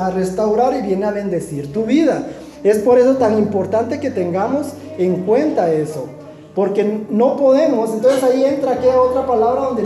a 0.01 0.11
restaurar 0.11 0.77
y 0.77 0.83
viene 0.83 1.05
a 1.05 1.13
bendecir 1.13 1.73
tu 1.73 1.85
vida. 1.85 2.27
Es 2.65 2.79
por 2.79 2.99
eso 2.99 3.17
tan 3.17 3.39
importante 3.39 4.01
que 4.01 4.11
tengamos 4.11 4.69
en 4.99 5.23
cuenta 5.25 5.73
eso. 5.73 6.07
Porque 6.55 7.05
no 7.09 7.37
podemos, 7.37 7.95
entonces 7.95 8.23
ahí 8.25 8.45
entra 8.45 8.73
aquella 8.73 9.01
otra 9.01 9.25
palabra 9.27 9.61
donde 9.67 9.85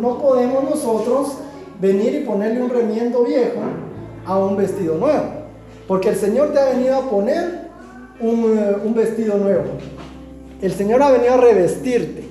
no, 0.00 0.18
podemos 0.18 0.64
nosotros 0.64 1.38
venir 1.80 2.14
y 2.14 2.26
ponerle 2.26 2.62
un 2.62 2.68
remiendo 2.68 3.24
viejo 3.24 3.60
a 4.26 4.38
un 4.38 4.56
vestido 4.56 4.96
nuevo. 4.96 5.24
Porque 5.88 6.10
el 6.10 6.16
Señor 6.16 6.52
te 6.52 6.60
ha 6.60 6.66
venido 6.66 6.96
a 6.96 7.08
poner 7.08 7.70
un, 8.20 8.58
eh, 8.58 8.76
un 8.84 8.94
vestido 8.94 9.38
nuevo. 9.38 9.64
El 10.60 10.72
Señor 10.72 11.02
ha 11.02 11.10
venido 11.10 11.32
a 11.32 11.36
revestirte, 11.38 12.24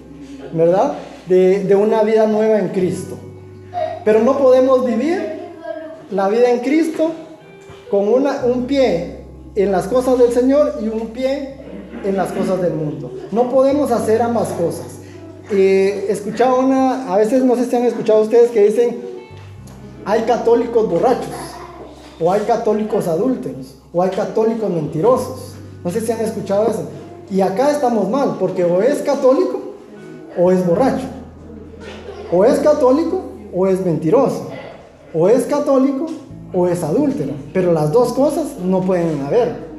¿verdad? 0.54 0.93
De, 1.28 1.63
de, 1.63 1.75
una 1.75 2.04
vida 2.04 2.28
nueva 2.28 2.60
en 2.60 2.67
Cristo. 2.69 3.17
Pero 4.06 4.19
no 4.19 4.38
podemos 4.38 4.86
vivir 4.86 5.39
la 6.12 6.30
vida 6.30 6.52
en 6.52 6.60
Cristo 6.60 7.12
con 7.89 8.08
una, 8.08 8.45
un 8.45 8.65
pie 8.65 9.19
en 9.56 9.72
las 9.72 9.88
cosas 9.88 10.18
del 10.18 10.32
Señor 10.32 10.76
y 10.82 10.88
un 10.88 11.08
pie 11.08 11.56
en 12.04 12.16
las 12.16 12.32
cosas 12.32 12.62
del 12.62 12.74
mundo. 12.74 13.12
No 13.32 13.50
podemos 13.50 13.92
hacer 13.92 14.22
ambas 14.22 14.50
cosas. 14.50 15.00
Eh, 15.52 16.06
escuchaba 16.10 16.60
una, 16.60 17.12
a 17.12 17.18
veces 17.18 17.44
no 17.44 17.56
sé 17.56 17.66
si 17.66 17.76
han 17.76 17.84
escuchado 17.84 18.22
ustedes 18.22 18.52
que 18.52 18.66
dicen, 18.66 19.02
hay 20.06 20.22
católicos 20.22 20.90
borrachos, 20.90 21.30
o 22.20 22.32
hay 22.32 22.42
católicos 22.42 23.08
adúlteros, 23.08 23.76
o 23.94 24.02
hay 24.04 24.12
católicos 24.12 24.70
mentirosos. 24.70 25.54
No 25.84 25.90
sé 25.90 26.02
si 26.02 26.12
han 26.12 26.22
escuchado 26.22 26.68
eso. 26.70 26.84
Y 27.32 27.42
acá 27.42 27.72
estamos 27.72 28.10
mal, 28.10 28.38
porque 28.40 28.64
o 28.64 28.82
es 28.82 29.00
católico 29.00 29.60
o 30.38 30.52
es 30.52 30.66
borracho. 30.66 31.06
O 32.32 32.46
es 32.46 32.60
católico 32.60 33.22
o 33.54 33.68
es 33.68 33.84
mentiroso. 33.84 34.48
O 35.14 35.28
es 35.28 35.46
católico 35.46 36.08
o 36.54 36.68
es 36.68 36.84
adúltero. 36.84 37.34
Pero 37.54 37.72
las 37.72 37.92
dos 37.92 38.14
cosas 38.14 38.60
no 38.64 38.82
pueden 38.82 39.22
haber. 39.22 39.70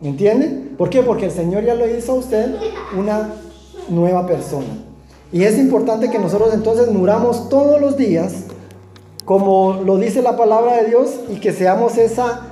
¿Me 0.00 0.08
entiende? 0.08 0.70
¿Por 0.76 0.90
qué? 0.90 1.02
Porque 1.02 1.26
el 1.26 1.30
Señor 1.30 1.64
ya 1.64 1.74
lo 1.74 1.88
hizo 1.88 2.12
a 2.12 2.14
usted 2.16 2.56
una 2.98 3.34
nueva 3.88 4.26
persona. 4.26 4.66
Y 5.32 5.44
es 5.44 5.58
importante 5.58 6.10
que 6.10 6.18
nosotros 6.18 6.52
entonces 6.52 6.90
muramos 6.90 7.48
todos 7.48 7.80
los 7.80 7.96
días, 7.96 8.44
como 9.24 9.80
lo 9.84 9.96
dice 9.98 10.20
la 10.20 10.36
palabra 10.36 10.76
de 10.78 10.88
Dios, 10.88 11.20
y 11.30 11.36
que 11.36 11.52
seamos 11.52 11.96
esa, 11.98 12.48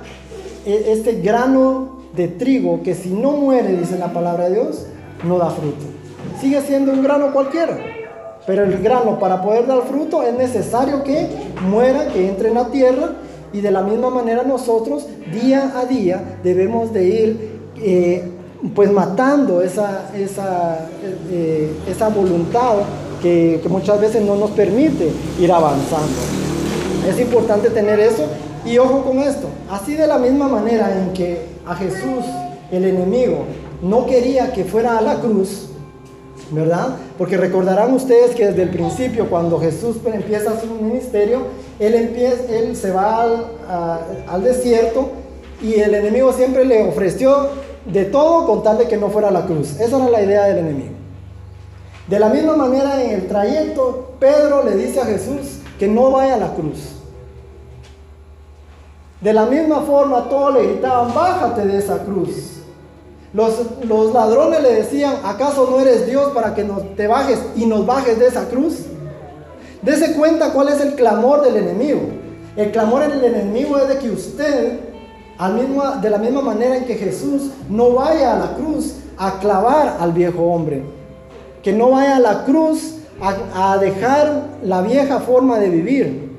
e, 0.65 0.91
este 0.91 1.21
grano 1.21 2.01
de 2.15 2.27
trigo 2.27 2.81
que 2.83 2.95
si 2.95 3.09
no 3.09 3.31
muere, 3.33 3.75
dice 3.75 3.97
la 3.97 4.13
palabra 4.13 4.49
de 4.49 4.55
Dios, 4.55 4.85
no 5.27 5.37
da 5.37 5.49
fruto. 5.49 5.85
Sigue 6.39 6.61
siendo 6.61 6.91
un 6.91 7.03
grano 7.03 7.33
cualquiera. 7.33 7.77
Pero 8.45 8.63
el 8.63 8.81
grano 8.81 9.19
para 9.19 9.41
poder 9.41 9.67
dar 9.67 9.83
fruto 9.83 10.23
es 10.23 10.33
necesario 10.33 11.03
que 11.03 11.27
muera, 11.69 12.07
que 12.07 12.27
entre 12.27 12.49
en 12.49 12.55
la 12.55 12.67
tierra 12.67 13.11
y 13.53 13.61
de 13.61 13.71
la 13.71 13.83
misma 13.83 14.09
manera 14.09 14.43
nosotros 14.43 15.07
día 15.31 15.73
a 15.75 15.85
día 15.85 16.37
debemos 16.43 16.93
de 16.93 17.03
ir 17.03 17.59
eh, 17.77 18.23
pues 18.75 18.91
matando 18.91 19.61
esa, 19.61 20.11
esa, 20.15 20.87
eh, 21.31 21.71
esa 21.87 22.09
voluntad 22.09 22.77
que, 23.21 23.59
que 23.61 23.69
muchas 23.69 23.99
veces 23.99 24.23
no 24.23 24.35
nos 24.35 24.51
permite 24.51 25.11
ir 25.39 25.51
avanzando. 25.51 26.21
Es 27.07 27.19
importante 27.19 27.69
tener 27.69 27.99
eso 27.99 28.25
y 28.65 28.77
ojo 28.77 29.03
con 29.03 29.19
esto. 29.19 29.47
Así 29.69 29.95
de 29.95 30.07
la 30.07 30.17
misma 30.17 30.47
manera 30.47 30.95
en 30.95 31.13
que 31.13 31.45
a 31.65 31.75
Jesús, 31.75 32.25
el 32.71 32.85
enemigo, 32.85 33.45
no 33.81 34.05
quería 34.05 34.53
que 34.53 34.63
fuera 34.63 34.97
a 34.97 35.01
la 35.01 35.15
cruz, 35.15 35.70
¿verdad? 36.51 36.97
Porque 37.17 37.37
recordarán 37.37 37.93
ustedes 37.93 38.35
que 38.35 38.47
desde 38.47 38.63
el 38.63 38.69
principio, 38.69 39.29
cuando 39.29 39.59
Jesús 39.59 39.97
empieza 40.05 40.59
su 40.59 40.67
ministerio, 40.67 41.43
él, 41.79 41.95
empieza, 41.95 42.43
él 42.49 42.75
se 42.75 42.91
va 42.91 43.21
al, 43.21 43.45
al 44.27 44.43
desierto 44.43 45.09
y 45.61 45.75
el 45.75 45.95
enemigo 45.95 46.33
siempre 46.33 46.65
le 46.65 46.87
ofreció 46.87 47.49
de 47.85 48.05
todo 48.05 48.45
con 48.45 48.63
tal 48.63 48.77
de 48.77 48.87
que 48.87 48.97
no 48.97 49.09
fuera 49.09 49.31
la 49.31 49.45
cruz. 49.45 49.79
Esa 49.79 49.97
era 49.97 50.09
la 50.09 50.21
idea 50.21 50.43
del 50.45 50.59
enemigo. 50.59 50.91
De 52.07 52.19
la 52.19 52.29
misma 52.29 52.55
manera, 52.55 53.01
en 53.01 53.11
el 53.11 53.27
trayecto, 53.27 54.11
Pedro 54.19 54.63
le 54.63 54.75
dice 54.75 54.99
a 54.99 55.05
Jesús 55.05 55.59
que 55.79 55.87
no 55.87 56.11
vaya 56.11 56.35
a 56.35 56.37
la 56.37 56.53
cruz. 56.53 56.79
De 59.21 59.33
la 59.33 59.45
misma 59.45 59.81
forma, 59.81 60.27
todos 60.27 60.53
le 60.55 60.63
gritaban, 60.63 61.13
bájate 61.13 61.65
de 61.65 61.77
esa 61.77 61.99
cruz. 61.99 62.50
Los, 63.33 64.13
ladrones 64.13 64.61
le 64.61 64.73
decían, 64.73 65.15
¿acaso 65.23 65.67
no 65.69 65.79
eres 65.79 66.05
Dios 66.05 66.31
para 66.33 66.53
que 66.53 66.63
nos, 66.63 66.95
te 66.95 67.07
bajes 67.07 67.39
y 67.55 67.65
nos 67.65 67.85
bajes 67.85 68.19
de 68.19 68.27
esa 68.27 68.49
cruz? 68.49 68.85
Dese 69.81 70.13
cuenta 70.13 70.51
cuál 70.53 70.69
es 70.69 70.81
el 70.81 70.95
clamor 70.95 71.41
del 71.41 71.57
enemigo. 71.57 72.01
El 72.55 72.71
clamor 72.71 73.07
del 73.07 73.23
enemigo 73.23 73.77
es 73.77 73.87
de 73.87 73.97
que 73.97 74.11
usted, 74.11 74.79
de 76.01 76.09
la 76.09 76.17
misma 76.17 76.41
manera 76.41 76.77
en 76.77 76.85
que 76.85 76.95
Jesús, 76.95 77.51
no 77.69 77.91
vaya 77.91 78.35
a 78.35 78.39
la 78.39 78.55
cruz 78.55 78.95
a 79.17 79.39
clavar 79.39 79.97
al 79.99 80.11
viejo 80.11 80.43
hombre. 80.43 80.83
Que 81.63 81.71
no 81.71 81.91
vaya 81.91 82.17
a 82.17 82.19
la 82.19 82.43
cruz 82.43 82.95
a, 83.21 83.73
a 83.73 83.77
dejar 83.77 84.43
la 84.63 84.81
vieja 84.81 85.19
forma 85.19 85.57
de 85.57 85.69
vivir 85.69 86.31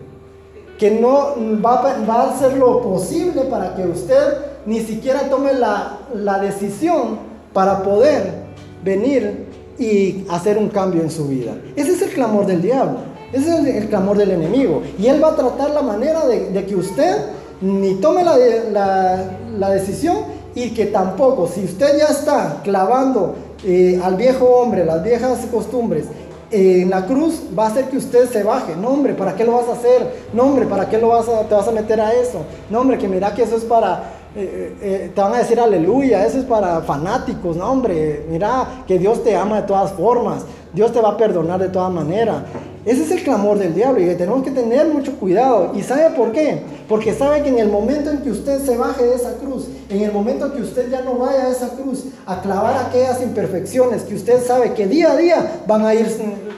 que 0.82 0.90
no 0.90 1.36
va, 1.64 1.94
a 2.08 2.30
hacer 2.30 2.56
lo 2.56 2.82
posible 2.82 3.42
para 3.42 3.76
que 3.76 3.86
usted 3.86 4.51
ni 4.66 4.80
siquiera 4.80 5.28
tome 5.28 5.52
la, 5.54 6.38
decisión 6.40 7.18
para 7.52 7.82
poder 7.82 8.42
venir 8.84 9.46
y 9.78 10.24
hacer 10.30 10.58
un 10.58 10.68
cambio 10.68 11.02
en 11.02 11.10
su 11.10 11.28
vida. 11.28 11.54
Ese 11.76 11.92
es 11.92 12.02
el 12.02 12.10
clamor 12.10 12.46
del 12.46 12.62
diablo, 12.62 12.98
ese 13.32 13.50
es 13.50 13.76
el, 13.76 13.88
clamor 13.88 14.16
del 14.16 14.30
enemigo. 14.30 14.82
Y 14.98 15.06
él 15.06 15.22
va 15.22 15.30
a 15.30 15.36
tratar 15.36 15.70
la 15.70 15.82
manera 15.82 16.26
de, 16.26 16.64
que 16.64 16.76
usted 16.76 17.16
ni 17.60 17.94
tome 17.94 18.24
la, 18.24 19.70
decisión 19.70 20.18
y 20.54 20.70
que 20.70 20.86
tampoco, 20.86 21.48
si 21.48 21.64
usted 21.64 21.98
ya 21.98 22.06
está 22.06 22.60
clavando 22.62 23.34
eh, 23.64 24.00
al 24.02 24.16
viejo 24.16 24.46
hombre, 24.46 24.84
las 24.84 25.02
viejas 25.02 25.46
costumbres, 25.50 26.06
en 26.52 26.90
la 26.90 27.06
cruz 27.06 27.40
va 27.58 27.64
a 27.64 27.68
hacer 27.68 27.86
que 27.86 27.96
usted 27.96 28.30
se 28.30 28.42
baje. 28.42 28.76
No, 28.76 28.88
hombre, 28.88 29.14
¿para 29.14 29.34
qué 29.34 29.44
lo 29.44 29.52
vas 29.52 29.68
a 29.68 29.72
hacer? 29.72 30.26
No, 30.34 30.44
hombre, 30.44 30.66
¿para 30.66 30.88
qué 30.88 30.98
lo 30.98 31.08
vas 31.08 31.26
a, 31.28 31.48
te 31.48 31.54
vas 31.54 31.66
a 31.66 31.72
meter 31.72 31.98
a 32.00 32.12
eso? 32.12 32.42
No, 32.68 32.80
hombre, 32.80 32.98
que 32.98 33.08
mira 33.08 33.34
que 33.34 33.42
eso 33.42 33.56
es 33.56 33.64
para, 33.64 34.21
eh, 34.34 34.76
eh, 34.80 35.12
te 35.14 35.20
van 35.20 35.34
a 35.34 35.38
decir 35.38 35.60
aleluya, 35.60 36.26
eso 36.26 36.38
es 36.38 36.44
para 36.44 36.80
fanáticos. 36.80 37.56
No, 37.56 37.70
hombre, 37.70 38.26
mira 38.30 38.84
que 38.86 38.98
Dios 38.98 39.22
te 39.22 39.36
ama 39.36 39.60
de 39.60 39.66
todas 39.66 39.92
formas. 39.92 40.44
Dios 40.72 40.90
te 40.90 41.00
va 41.00 41.10
a 41.10 41.16
perdonar 41.18 41.60
de 41.60 41.68
todas 41.68 41.92
maneras. 41.92 42.44
Ese 42.84 43.02
es 43.02 43.10
el 43.10 43.22
clamor 43.22 43.58
del 43.58 43.74
diablo 43.74 44.00
y 44.00 44.06
tenemos 44.16 44.42
que 44.42 44.50
tener 44.50 44.88
mucho 44.88 45.16
cuidado. 45.16 45.72
¿Y 45.74 45.82
sabe 45.82 46.16
por 46.16 46.32
qué? 46.32 46.62
Porque 46.88 47.12
sabe 47.12 47.42
que 47.42 47.50
en 47.50 47.58
el 47.58 47.68
momento 47.68 48.10
en 48.10 48.22
que 48.22 48.30
usted 48.30 48.64
se 48.64 48.76
baje 48.76 49.04
de 49.04 49.14
esa 49.14 49.34
cruz, 49.34 49.68
en 49.88 50.00
el 50.00 50.10
momento 50.10 50.46
en 50.46 50.52
que 50.52 50.62
usted 50.62 50.90
ya 50.90 51.02
no 51.02 51.14
vaya 51.14 51.44
a 51.44 51.50
esa 51.50 51.68
cruz 51.70 52.06
a 52.26 52.40
clavar 52.40 52.86
aquellas 52.86 53.22
imperfecciones 53.22 54.02
que 54.02 54.14
usted 54.14 54.42
sabe 54.44 54.72
que 54.72 54.86
día 54.86 55.12
a 55.12 55.16
día 55.16 55.62
van 55.66 55.84
a 55.84 55.94
ir 55.94 56.06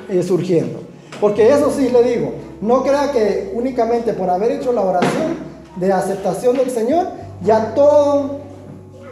eh, 0.08 0.22
surgiendo. 0.22 0.80
Porque 1.20 1.48
eso 1.50 1.72
sí 1.76 1.88
le 1.90 2.02
digo, 2.04 2.32
no 2.60 2.82
crea 2.82 3.10
que 3.10 3.52
únicamente 3.54 4.14
por 4.14 4.30
haber 4.30 4.52
hecho 4.52 4.72
la 4.72 4.82
oración 4.82 5.54
de 5.76 5.92
aceptación 5.92 6.56
del 6.56 6.70
Señor, 6.70 7.08
ya 7.42 7.74
todo 7.74 8.40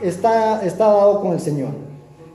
está, 0.02 0.62
está 0.64 0.87
dado 0.87 1.20
con 1.20 1.32
el 1.32 1.40
Señor. 1.40 1.70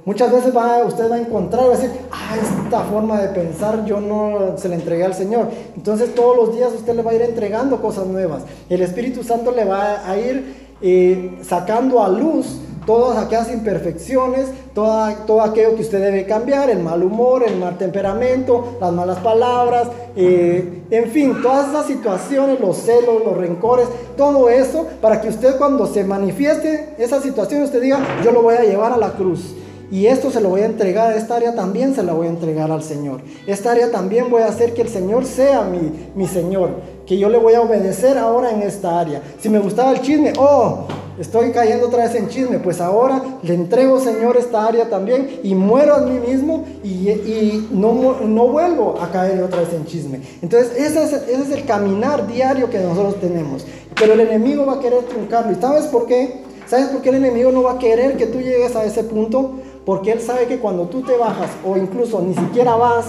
Muchas 0.05 0.31
veces 0.31 0.55
va, 0.55 0.85
usted 0.85 1.11
va 1.11 1.15
a 1.15 1.19
encontrar, 1.19 1.65
va 1.65 1.73
a 1.73 1.77
decir, 1.77 1.91
ah, 2.11 2.37
esta 2.41 2.79
forma 2.85 3.21
de 3.21 3.27
pensar 3.27 3.83
yo 3.83 3.99
no 3.99 4.57
se 4.57 4.69
la 4.69 4.75
entregué 4.75 5.03
al 5.03 5.13
Señor. 5.13 5.49
Entonces 5.75 6.15
todos 6.15 6.37
los 6.37 6.55
días 6.55 6.71
usted 6.73 6.95
le 6.95 7.01
va 7.01 7.11
a 7.11 7.15
ir 7.15 7.23
entregando 7.23 7.81
cosas 7.81 8.07
nuevas. 8.07 8.43
El 8.69 8.81
Espíritu 8.81 9.23
Santo 9.23 9.51
le 9.51 9.65
va 9.65 10.09
a 10.09 10.17
ir 10.17 10.66
eh, 10.81 11.39
sacando 11.43 12.03
a 12.03 12.09
luz 12.09 12.59
todas 12.87 13.17
aquellas 13.17 13.51
imperfecciones, 13.51 14.47
todo 14.73 15.41
aquello 15.41 15.75
que 15.75 15.81
usted 15.81 15.99
debe 15.99 16.25
cambiar, 16.25 16.69
el 16.69 16.79
mal 16.79 17.03
humor, 17.03 17.43
el 17.45 17.57
mal 17.57 17.77
temperamento, 17.77 18.77
las 18.79 18.93
malas 18.93 19.19
palabras, 19.19 19.89
eh, 20.15 20.83
en 20.89 21.11
fin, 21.11 21.35
todas 21.43 21.67
esas 21.67 21.85
situaciones, 21.85 22.61
los 22.61 22.77
celos, 22.77 23.23
los 23.25 23.35
rencores, 23.35 23.87
todo 24.15 24.49
eso, 24.49 24.87
para 25.01 25.19
que 25.19 25.27
usted 25.27 25.57
cuando 25.57 25.85
se 25.85 26.05
manifieste 26.05 26.95
esa 26.97 27.21
situación, 27.21 27.63
usted 27.63 27.81
diga, 27.81 27.99
yo 28.23 28.31
lo 28.31 28.41
voy 28.41 28.55
a 28.55 28.63
llevar 28.63 28.93
a 28.93 28.97
la 28.97 29.11
cruz. 29.11 29.53
Y 29.91 30.07
esto 30.07 30.31
se 30.31 30.41
lo 30.41 30.49
voy 30.49 30.61
a 30.61 30.65
entregar, 30.65 31.15
esta 31.15 31.35
área 31.35 31.55
también 31.55 31.93
se 31.93 32.03
la 32.03 32.13
voy 32.13 32.27
a 32.27 32.29
entregar 32.29 32.71
al 32.71 32.83
Señor. 32.83 33.21
Esta 33.47 33.71
área 33.71 33.91
también 33.91 34.29
voy 34.29 34.43
a 34.43 34.47
hacer 34.47 34.73
que 34.73 34.81
el 34.81 34.89
Señor 34.89 35.25
sea 35.25 35.63
mi, 35.63 36.11
mi 36.15 36.27
Señor, 36.27 36.71
que 37.07 37.17
yo 37.17 37.29
le 37.29 37.37
voy 37.37 37.53
a 37.53 37.61
obedecer 37.61 38.17
ahora 38.17 38.51
en 38.51 38.61
esta 38.61 38.99
área. 38.99 39.21
Si 39.39 39.47
me 39.47 39.59
gustaba 39.59 39.91
el 39.91 40.01
chisme, 40.01 40.33
oh, 40.37 40.85
estoy 41.17 41.51
cayendo 41.51 41.87
otra 41.87 42.03
vez 42.03 42.13
en 42.15 42.27
chisme, 42.27 42.59
pues 42.59 42.81
ahora 42.81 43.23
le 43.41 43.53
entrego, 43.53 43.99
Señor, 43.99 44.35
esta 44.35 44.67
área 44.67 44.89
también 44.89 45.39
y 45.41 45.55
muero 45.55 45.95
a 45.95 45.99
mí 46.01 46.19
mismo 46.19 46.65
y, 46.83 47.67
no, 47.71 48.17
no, 48.25 48.47
vuelvo 48.49 48.99
a 49.01 49.09
caer 49.09 49.41
otra 49.41 49.61
vez 49.61 49.73
en 49.73 49.85
chisme. 49.85 50.21
Entonces, 50.41 50.73
es, 50.77 50.97
ese 50.97 51.33
es 51.33 51.49
el 51.49 51.65
caminar 51.65 52.27
diario 52.27 52.69
que 52.69 52.79
nosotros 52.79 53.21
tenemos. 53.21 53.65
Pero 53.95 54.13
el 54.13 54.19
enemigo 54.19 54.65
va 54.65 54.73
a 54.73 54.79
querer 54.79 55.03
truncarlo. 55.03 55.53
¿Y 55.53 55.55
sabes 55.55 55.85
por 55.85 56.07
qué? 56.07 56.43
¿Sabes 56.67 56.87
por 56.87 57.01
qué 57.01 57.09
el 57.09 57.15
enemigo 57.15 57.53
no 57.53 57.63
va 57.63 57.73
a 57.73 57.79
querer 57.79 58.17
que 58.17 58.25
tú 58.25 58.39
llegues 58.39 58.75
a 58.75 58.83
ese 58.83 59.05
punto? 59.05 59.51
Porque 59.85 60.11
Él 60.11 60.19
sabe 60.19 60.47
que 60.47 60.59
cuando 60.59 60.87
tú 60.87 61.01
te 61.01 61.15
bajas 61.15 61.51
o 61.65 61.77
incluso 61.77 62.21
ni 62.21 62.35
siquiera 62.35 62.75
vas 62.75 63.05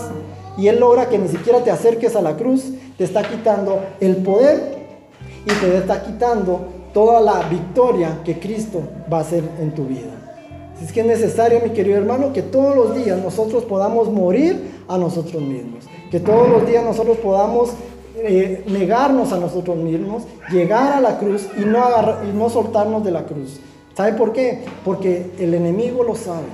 y 0.59 0.67
Él 0.67 0.81
logra 0.81 1.09
que 1.09 1.19
ni 1.19 1.29
siquiera 1.29 1.63
te 1.63 1.71
acerques 1.71 2.17
a 2.17 2.21
la 2.21 2.37
cruz, 2.37 2.65
te 2.99 3.05
está 3.05 3.23
quitando 3.23 3.81
el 4.01 4.17
poder 4.17 4.77
y 5.47 5.53
te 5.61 5.77
está 5.79 6.03
quitando 6.03 6.61
toda 6.93 7.21
la 7.21 7.49
victoria 7.49 8.21
que 8.25 8.39
Cristo 8.39 8.83
va 9.11 9.19
a 9.19 9.21
hacer 9.21 9.45
en 9.61 9.73
tu 9.73 9.85
vida. 9.85 10.11
Así 10.75 10.87
es 10.87 10.93
que 10.93 11.01
es 11.01 11.07
necesario, 11.07 11.61
mi 11.63 11.71
querido 11.71 11.97
hermano, 11.97 12.33
que 12.33 12.43
todos 12.43 12.75
los 12.75 12.95
días 12.95 13.23
nosotros 13.23 13.65
podamos 13.65 14.11
morir 14.11 14.83
a 14.89 14.99
nosotros 14.99 15.43
mismos. 15.43 15.85
Que 16.11 16.21
todos 16.21 16.49
los 16.49 16.67
días 16.67 16.85
nosotros 16.85 17.19
podamos 17.19 17.71
eh, 18.17 18.65
negarnos 18.67 19.33
a 19.33 19.39
nosotros 19.39 19.77
mismos, 19.77 20.25
llegar 20.51 20.93
a 20.93 21.01
la 21.01 21.19
cruz 21.19 21.47
y 21.57 21.65
no, 21.65 21.81
y 22.29 22.37
no 22.37 22.51
soltarnos 22.51 23.05
de 23.05 23.13
la 23.13 23.25
cruz. 23.27 23.61
¿Sabe 23.97 24.13
por 24.13 24.33
qué? 24.33 24.65
Porque 24.85 25.31
el 25.39 25.55
enemigo 25.55 26.03
lo 26.03 26.15
sabe 26.15 26.47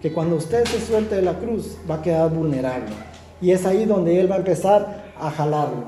que 0.00 0.12
cuando 0.12 0.36
usted 0.36 0.64
se 0.64 0.80
suelte 0.80 1.16
de 1.16 1.22
la 1.22 1.38
cruz 1.38 1.76
va 1.90 1.96
a 1.96 2.02
quedar 2.02 2.30
vulnerable. 2.30 2.92
Y 3.40 3.50
es 3.50 3.66
ahí 3.66 3.84
donde 3.84 4.18
Él 4.20 4.30
va 4.30 4.36
a 4.36 4.38
empezar 4.38 5.04
a 5.20 5.30
jalarlo. 5.30 5.84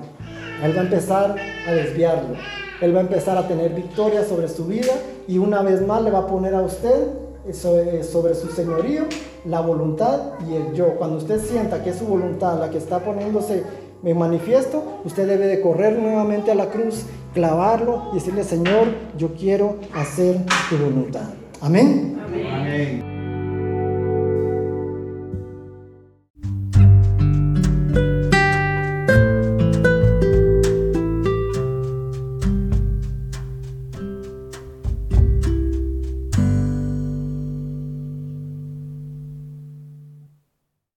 Él 0.63 0.77
va 0.77 0.81
a 0.81 0.85
empezar 0.85 1.37
a 1.67 1.73
desviarlo. 1.73 2.37
Él 2.81 2.95
va 2.95 3.01
a 3.01 3.03
empezar 3.03 3.37
a 3.37 3.49
tener 3.49 3.75
victoria 3.75 4.25
sobre 4.25 4.49
su 4.49 4.67
vida 4.67 4.93
y 5.27 5.39
una 5.39 5.63
vez 5.63 5.87
más 5.87 6.03
le 6.03 6.11
va 6.11 6.21
a 6.21 6.27
poner 6.27 6.55
a 6.55 6.63
usted 6.63 7.09
sobre, 7.53 8.05
sobre 8.05 8.35
su 8.35 8.49
señorío 8.49 9.05
la 9.45 9.61
voluntad 9.61 10.21
y 10.49 10.55
el 10.55 10.75
yo. 10.75 10.97
Cuando 10.97 11.17
usted 11.17 11.41
sienta 11.41 11.83
que 11.83 11.91
es 11.91 11.97
su 11.97 12.07
voluntad 12.07 12.59
la 12.59 12.71
que 12.71 12.79
está 12.79 13.01
poniéndose 13.01 13.65
en 14.05 14.19
manifiesto, 14.19 15.01
usted 15.05 15.27
debe 15.27 15.47
de 15.47 15.61
correr 15.61 15.99
nuevamente 15.99 16.53
a 16.53 16.55
la 16.55 16.67
cruz, 16.67 17.05
clavarlo 17.35 18.11
y 18.13 18.17
decirle, 18.17 18.45
Señor, 18.45 18.89
yo 19.17 19.35
quiero 19.35 19.77
hacer 19.95 20.37
tu 20.71 20.77
voluntad. 20.77 21.31
Amén. 21.61 22.21
Amén. 22.25 23.18